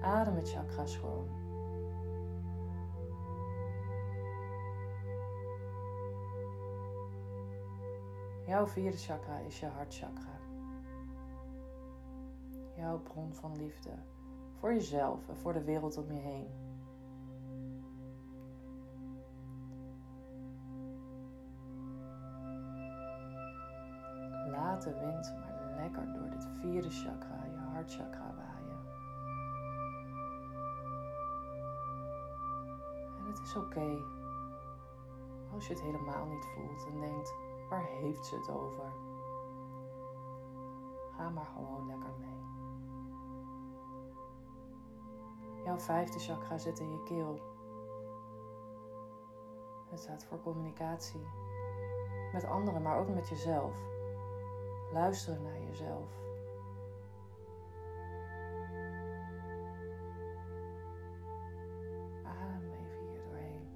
Adem 0.02 0.36
het 0.36 0.50
chakra 0.50 0.86
schoon. 0.86 1.28
Jouw 8.46 8.66
vierde 8.66 8.96
chakra 8.96 9.38
is 9.38 9.60
je 9.60 9.66
hartchakra. 9.66 10.40
Jouw 12.76 12.98
bron 12.98 13.34
van 13.34 13.56
liefde 13.56 13.90
voor 14.58 14.72
jezelf 14.72 15.28
en 15.28 15.36
voor 15.36 15.52
de 15.52 15.64
wereld 15.64 15.96
om 15.96 16.12
je 16.12 16.20
heen. 16.20 16.69
De 24.82 24.94
wind 24.94 25.34
maar 25.38 25.74
lekker 25.76 26.12
door 26.12 26.30
dit 26.30 26.46
vierde 26.60 26.90
chakra, 26.90 27.44
je 27.44 27.56
hartchakra, 27.56 28.34
waaien. 28.36 28.78
En 33.18 33.26
het 33.26 33.38
is 33.38 33.56
oké 33.56 34.18
als 35.54 35.66
je 35.66 35.72
het 35.72 35.82
helemaal 35.82 36.26
niet 36.26 36.44
voelt 36.54 36.86
en 36.86 37.00
denkt: 37.00 37.34
waar 37.68 37.84
heeft 37.84 38.26
ze 38.26 38.36
het 38.36 38.50
over? 38.50 38.92
Ga 41.16 41.30
maar 41.30 41.46
gewoon 41.46 41.86
lekker 41.86 42.12
mee. 42.18 42.38
Jouw 45.64 45.78
vijfde 45.78 46.18
chakra 46.18 46.58
zit 46.58 46.78
in 46.78 46.90
je 46.90 47.02
keel. 47.02 47.40
Het 49.90 50.00
staat 50.00 50.24
voor 50.24 50.40
communicatie 50.40 51.26
met 52.32 52.44
anderen, 52.44 52.82
maar 52.82 52.98
ook 52.98 53.08
met 53.08 53.28
jezelf. 53.28 53.74
Luisteren 54.92 55.42
naar 55.42 55.62
jezelf. 55.62 56.10
Adem 62.22 62.70
even 62.72 63.08
hier 63.10 63.22
doorheen. 63.24 63.68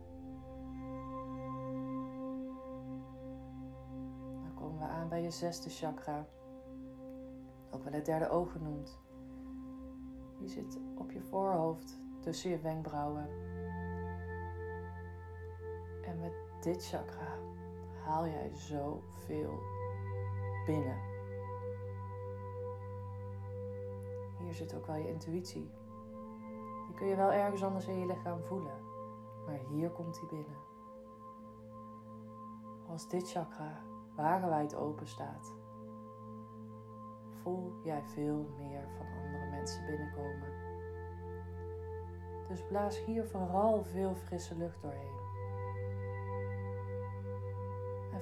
Dan 4.43 4.55
komen 4.55 4.79
we 4.79 4.85
aan 4.85 5.09
bij 5.09 5.23
je 5.23 5.31
zesde 5.31 5.71
chakra, 5.71 6.27
ook 7.71 7.85
wel 7.85 7.93
het 7.93 8.05
derde 8.07 8.29
oog 8.29 8.53
genoemd. 8.53 8.99
Die 10.39 10.49
zit 10.49 10.79
op 10.97 11.11
je 11.11 11.21
voorhoofd, 11.21 11.99
tussen 12.21 12.51
je 12.51 12.59
wenkbrauwen. 12.59 13.29
En 16.03 16.21
met 16.21 16.35
dit 16.61 16.87
chakra 16.87 17.39
haal 18.05 18.27
jij 18.27 18.51
zoveel 18.55 19.83
binnen. 20.65 20.99
Hier 24.39 24.55
zit 24.55 24.75
ook 24.75 24.87
wel 24.87 24.97
je 24.97 25.09
intuïtie. 25.09 25.71
Die 26.87 26.95
kun 26.95 27.07
je 27.07 27.17
wel 27.17 27.33
ergens 27.33 27.65
anders 27.65 27.87
in 27.87 27.99
je 27.99 28.07
lichaam 28.07 28.43
voelen, 28.43 28.85
maar 29.47 29.59
hier 29.69 29.91
komt 29.91 30.15
die 30.15 30.29
binnen. 30.29 30.57
Als 32.89 33.09
dit 33.09 33.31
chakra 33.31 33.81
wagenwijd 34.17 34.75
open 34.75 35.07
staat, 35.07 35.53
voel 37.43 37.73
jij 37.83 38.03
veel 38.03 38.49
meer 38.59 38.89
van 38.97 39.07
andere 39.07 39.51
mensen 39.51 39.87
binnenkomen. 39.87 40.53
Dus 42.49 42.67
blaas 42.67 43.05
hier 43.05 43.27
vooral 43.27 43.85
veel 43.85 44.15
frisse 44.15 44.57
lucht 44.57 44.83
doorheen. 44.83 45.24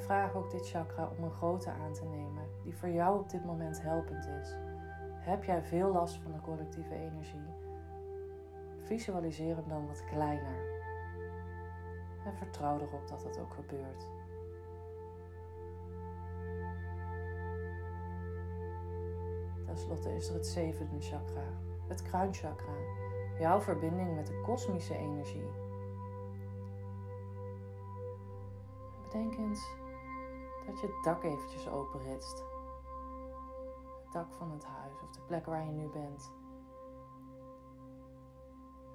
Vraag 0.03 0.35
ook 0.35 0.51
dit 0.51 0.69
chakra 0.69 1.11
om 1.17 1.25
een 1.25 1.31
grootte 1.31 1.71
aan 1.71 1.93
te 1.93 2.05
nemen 2.05 2.49
die 2.63 2.77
voor 2.77 2.89
jou 2.89 3.19
op 3.19 3.31
dit 3.31 3.45
moment 3.45 3.83
helpend 3.83 4.27
is. 4.27 4.57
Heb 5.13 5.45
jij 5.45 5.63
veel 5.63 5.93
last 5.93 6.17
van 6.23 6.33
de 6.33 6.41
collectieve 6.41 6.95
energie? 6.95 7.55
Visualiseer 8.79 9.57
hem 9.57 9.69
dan 9.69 9.87
wat 9.87 10.05
kleiner. 10.05 10.71
En 12.25 12.37
vertrouw 12.37 12.81
erop 12.81 13.09
dat 13.09 13.23
het 13.23 13.39
ook 13.39 13.55
gebeurt. 13.55 14.09
Ten 19.67 19.79
slotte 19.79 20.15
is 20.15 20.29
er 20.29 20.35
het 20.35 20.47
zevende 20.47 21.01
chakra, 21.01 21.47
het 21.89 22.03
kruinchakra, 22.03 22.75
jouw 23.39 23.61
verbinding 23.61 24.15
met 24.15 24.27
de 24.27 24.41
kosmische 24.41 24.97
energie. 24.97 25.51
Bedenk 29.03 29.37
eens 29.37 29.81
dat 30.67 30.81
je 30.81 30.87
het 30.87 31.05
dak 31.05 31.23
eventjes 31.23 31.69
openritst. 31.69 32.45
Het 34.03 34.13
dak 34.13 34.33
van 34.33 34.51
het 34.51 34.65
huis 34.65 35.03
of 35.03 35.11
de 35.11 35.21
plek 35.21 35.47
waar 35.47 35.65
je 35.65 35.73
nu 35.73 35.89
bent. 35.89 36.31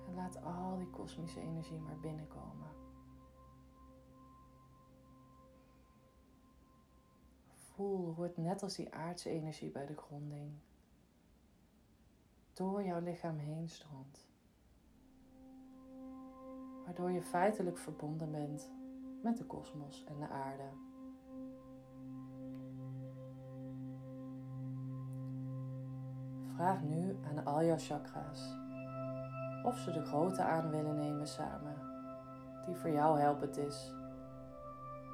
En 0.08 0.16
laat 0.16 0.44
al 0.44 0.78
die 0.78 0.90
kosmische 0.90 1.42
energie 1.42 1.80
maar 1.80 2.00
binnenkomen. 2.00 2.76
Voel 7.54 8.14
hoe 8.14 8.24
het 8.24 8.38
net 8.38 8.64
als 8.64 8.76
die 8.76 8.94
aardse 8.94 9.30
energie 9.30 9.70
bij 9.70 9.86
de 9.86 9.98
gronding 9.98 10.60
door 12.58 12.84
jouw 12.84 13.00
lichaam 13.00 13.38
heen 13.38 13.70
stroomt. 13.70 14.28
Waardoor 16.86 17.12
je 17.12 17.22
feitelijk 17.22 17.78
verbonden 17.78 18.32
bent 18.32 18.72
met 19.24 19.38
de 19.38 19.46
kosmos 19.46 20.04
en 20.04 20.20
de 20.20 20.28
aarde. 20.28 20.87
Vraag 26.58 26.82
nu 26.82 27.20
aan 27.30 27.46
al 27.46 27.64
jouw 27.64 27.78
chakra's 27.78 28.56
of 29.64 29.78
ze 29.78 29.92
de 29.92 30.06
grootte 30.06 30.44
aan 30.44 30.70
willen 30.70 30.96
nemen 30.96 31.28
samen, 31.28 31.76
die 32.66 32.76
voor 32.76 32.90
jou 32.90 33.20
helpend 33.20 33.58
is. 33.58 33.94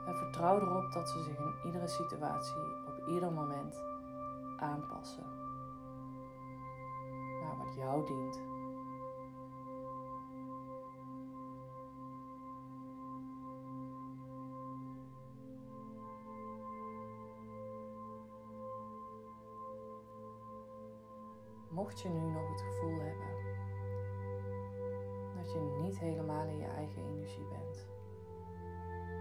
En 0.07 0.15
vertrouw 0.15 0.59
erop 0.59 0.93
dat 0.93 1.09
ze 1.09 1.23
zich 1.23 1.37
in 1.37 1.65
iedere 1.65 1.87
situatie, 1.87 2.85
op 2.87 3.07
ieder 3.07 3.31
moment 3.31 3.81
aanpassen 4.57 5.25
naar 7.41 7.57
wat 7.57 7.75
jou 7.75 8.05
dient. 8.05 8.52
Mocht 21.73 22.01
je 22.01 22.09
nu 22.09 22.19
nog 22.19 22.49
het 22.49 22.61
gevoel 22.61 22.99
hebben 22.99 23.33
dat 25.35 25.51
je 25.51 25.79
niet 25.81 25.99
helemaal 25.99 26.45
in 26.47 26.57
je 26.57 26.65
eigen 26.65 27.01
energie 27.01 27.47
bent, 27.47 27.87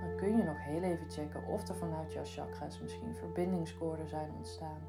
dan 0.01 0.17
kun 0.17 0.37
je 0.37 0.43
nog 0.43 0.65
heel 0.65 0.83
even 0.83 1.11
checken 1.11 1.47
of 1.47 1.69
er 1.69 1.75
vanuit 1.75 2.13
jouw 2.13 2.25
chakras 2.25 2.81
misschien 2.81 3.15
verbindingskoorden 3.15 4.09
zijn 4.09 4.31
ontstaan. 4.37 4.81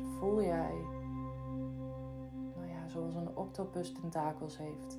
Dus 0.00 0.08
voel 0.18 0.42
jij, 0.42 0.74
nou 2.54 2.66
ja, 2.66 2.88
zoals 2.88 3.14
een 3.14 3.36
octopus 3.36 3.92
tentakels 3.92 4.58
heeft, 4.58 4.98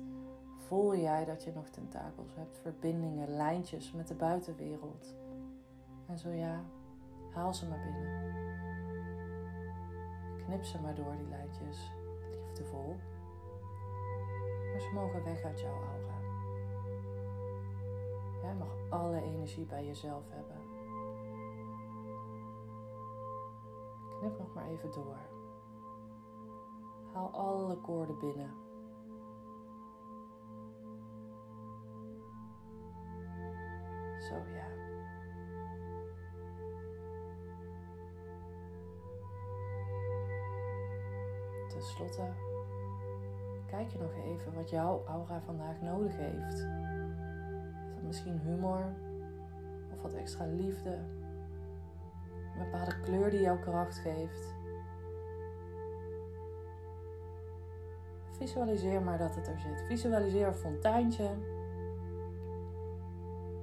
voel 0.56 0.96
jij 0.96 1.24
dat 1.24 1.44
je 1.44 1.52
nog 1.52 1.68
tentakels 1.68 2.34
hebt, 2.34 2.58
verbindingen, 2.58 3.28
lijntjes 3.28 3.92
met 3.92 4.08
de 4.08 4.14
buitenwereld. 4.14 5.14
En 6.06 6.18
zo 6.18 6.30
ja, 6.30 6.64
haal 7.30 7.54
ze 7.54 7.68
maar 7.68 7.82
binnen. 7.82 8.43
Knip 10.44 10.64
ze 10.64 10.80
maar 10.80 10.94
door 10.94 11.16
die 11.16 11.28
lijntjes, 11.28 11.92
liefdevol. 12.30 12.96
Maar 14.72 14.80
ze 14.80 14.90
mogen 14.94 15.24
weg 15.24 15.42
uit 15.42 15.60
jouw 15.60 15.82
aura. 15.82 16.18
Jij 18.42 18.54
mag 18.54 18.76
alle 18.88 19.22
energie 19.22 19.66
bij 19.66 19.86
jezelf 19.86 20.24
hebben. 20.30 20.56
Knip 24.18 24.38
nog 24.38 24.54
maar 24.54 24.66
even 24.66 24.90
door. 24.92 25.18
Haal 27.12 27.30
alle 27.30 27.76
koorden 27.76 28.18
binnen. 28.18 28.50
Zo 34.28 34.34
ja. 34.34 34.73
Ten 41.84 41.92
slotte, 41.92 42.32
kijk 43.66 43.90
je 43.90 43.98
nog 43.98 44.14
even 44.24 44.54
wat 44.54 44.70
jouw 44.70 45.02
aura 45.06 45.40
vandaag 45.40 45.80
nodig 45.80 46.16
heeft. 46.16 46.58
Is 47.88 47.94
dat 47.94 48.02
misschien 48.02 48.38
humor 48.38 48.94
of 49.92 50.02
wat 50.02 50.14
extra 50.14 50.46
liefde? 50.46 50.90
Een 52.54 52.70
bepaalde 52.70 53.00
kleur 53.00 53.30
die 53.30 53.40
jouw 53.40 53.58
kracht 53.58 53.96
geeft. 53.96 54.54
Visualiseer 58.30 59.02
maar 59.02 59.18
dat 59.18 59.34
het 59.34 59.48
er 59.48 59.58
zit. 59.58 59.82
Visualiseer 59.86 60.46
een 60.46 60.54
fonteintje 60.54 61.30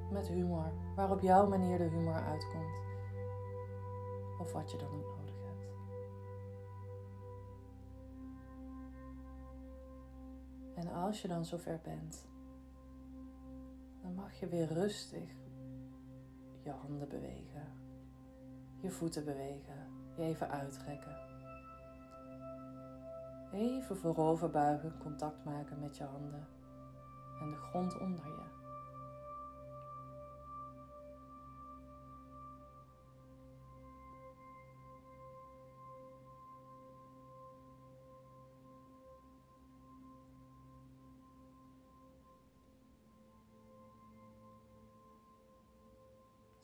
met 0.10 0.28
humor, 0.28 0.72
waar 0.96 1.12
op 1.12 1.22
jouw 1.22 1.48
manier 1.48 1.78
de 1.78 1.90
humor 1.90 2.22
uitkomt. 2.22 2.80
Of 4.40 4.52
wat 4.52 4.72
je 4.72 4.78
dan 4.78 4.88
ook 4.88 5.11
als 11.12 11.22
je 11.22 11.28
dan 11.28 11.46
zover 11.46 11.80
bent, 11.84 12.28
dan 14.02 14.14
mag 14.14 14.34
je 14.40 14.48
weer 14.48 14.74
rustig 14.74 15.30
je 16.64 16.70
handen 16.70 17.10
bewegen, 17.10 17.68
je 18.82 18.92
voeten 18.92 19.26
bewegen, 19.26 19.88
je 20.16 20.24
even 20.24 20.50
uitrekken. 20.50 21.18
Even 23.52 23.98
voorover 23.98 24.50
buigen, 24.50 24.98
contact 24.98 25.44
maken 25.44 25.80
met 25.80 25.98
je 25.98 26.04
handen 26.04 26.48
en 27.42 27.50
de 27.50 27.58
grond 27.58 28.00
onder 28.00 28.26
je. 28.26 28.61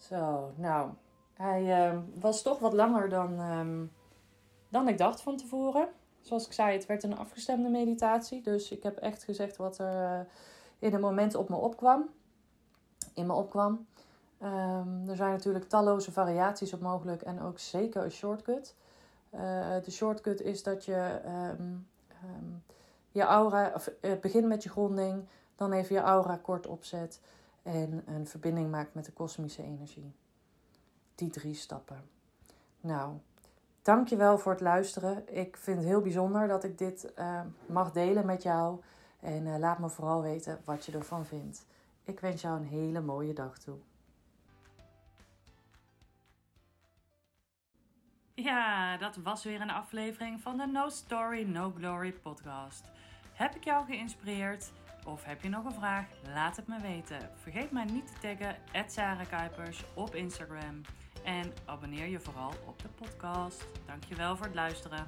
Zo, 0.07 0.51
nou, 0.55 0.89
hij 1.33 1.85
ehm, 1.85 1.99
was 2.19 2.41
toch 2.41 2.59
wat 2.59 2.73
langer 2.73 3.09
dan, 3.09 3.39
ehm, 3.39 3.85
dan 4.69 4.87
ik 4.87 4.97
dacht 4.97 5.21
van 5.21 5.37
tevoren. 5.37 5.87
Zoals 6.21 6.45
ik 6.45 6.53
zei, 6.53 6.73
het 6.73 6.85
werd 6.85 7.03
een 7.03 7.17
afgestemde 7.17 7.69
meditatie. 7.69 8.41
Dus 8.41 8.71
ik 8.71 8.83
heb 8.83 8.97
echt 8.97 9.23
gezegd 9.23 9.57
wat 9.57 9.77
er 9.77 10.19
uh, 10.19 10.19
in 10.79 10.91
het 10.91 11.01
moment 11.01 11.35
op 11.35 11.49
me 11.49 11.55
opkwam. 11.55 12.09
In 13.13 13.25
me 13.25 13.33
opkwam. 13.33 13.87
Um, 14.43 15.09
er 15.09 15.15
zijn 15.15 15.31
natuurlijk 15.31 15.69
talloze 15.69 16.11
variaties 16.11 16.73
op 16.73 16.81
mogelijk 16.81 17.21
en 17.21 17.41
ook 17.41 17.59
zeker 17.59 18.03
een 18.03 18.11
shortcut. 18.11 18.75
Uh, 19.33 19.39
de 19.83 19.91
shortcut 19.91 20.41
is 20.41 20.63
dat 20.63 20.85
je 20.85 21.21
je 23.11 23.21
aura, 23.21 23.71
of 23.75 23.91
uh, 24.01 24.11
begint 24.21 24.47
met 24.47 24.63
je 24.63 24.69
gronding, 24.69 25.27
dan 25.55 25.71
even 25.71 25.95
je 25.95 26.01
aura 26.01 26.39
kort 26.41 26.67
opzet 26.67 27.19
en 27.67 28.03
een 28.06 28.27
verbinding 28.27 28.71
maakt 28.71 28.93
met 28.93 29.06
de 29.06 29.12
kosmische 29.12 29.63
energie. 29.63 30.13
Die 31.15 31.30
drie 31.30 31.53
stappen. 31.53 32.10
Nou, 32.82 33.17
dankjewel 33.82 34.38
voor 34.38 34.51
het 34.51 34.62
luisteren. 34.62 35.38
Ik 35.38 35.58
vind 35.58 35.77
het 35.77 35.88
heel 35.88 36.01
bijzonder 36.01 36.47
dat 36.47 36.63
ik 36.63 36.77
dit 36.77 37.12
uh, 37.19 37.41
mag 37.65 37.91
delen 37.91 38.25
met 38.25 38.43
jou. 38.43 38.82
En 39.19 39.45
uh, 39.45 39.58
laat 39.58 39.80
me 39.80 39.89
vooral 39.89 40.21
weten 40.21 40.62
wat 40.65 40.86
je 40.86 40.91
ervan 40.91 41.25
vindt. 41.25 41.65
Ik 42.03 42.19
wens 42.19 42.41
jou 42.41 42.60
een 42.60 42.67
hele 42.67 43.01
mooie 43.01 43.34
dag 43.34 43.58
toe. 43.58 43.77
Ja, 48.34 48.97
dat 48.97 49.15
was 49.15 49.43
weer 49.43 49.62
een 49.62 49.69
aflevering 49.69 50.41
van 50.41 50.58
de 50.58 50.65
No 50.65 50.89
Story, 50.89 51.43
No 51.43 51.73
Glory 51.77 52.12
podcast. 52.12 52.89
Heb 53.34 53.56
ik 53.56 53.63
jou 53.63 53.86
geïnspireerd? 53.86 54.71
Of 55.07 55.23
heb 55.23 55.41
je 55.41 55.49
nog 55.49 55.65
een 55.65 55.73
vraag? 55.73 56.05
Laat 56.33 56.55
het 56.55 56.67
me 56.67 56.81
weten. 56.81 57.29
Vergeet 57.35 57.71
mij 57.71 57.85
niet 57.85 58.07
te 58.07 58.35
taggen 58.37 58.55
Sarah 58.87 59.27
Kuipers 59.29 59.83
op 59.93 60.15
Instagram. 60.15 60.81
En 61.23 61.53
abonneer 61.65 62.07
je 62.07 62.19
vooral 62.19 62.53
op 62.65 62.81
de 62.81 62.87
podcast. 62.87 63.65
Dankjewel 63.85 64.37
voor 64.37 64.45
het 64.45 64.55
luisteren. 64.55 65.07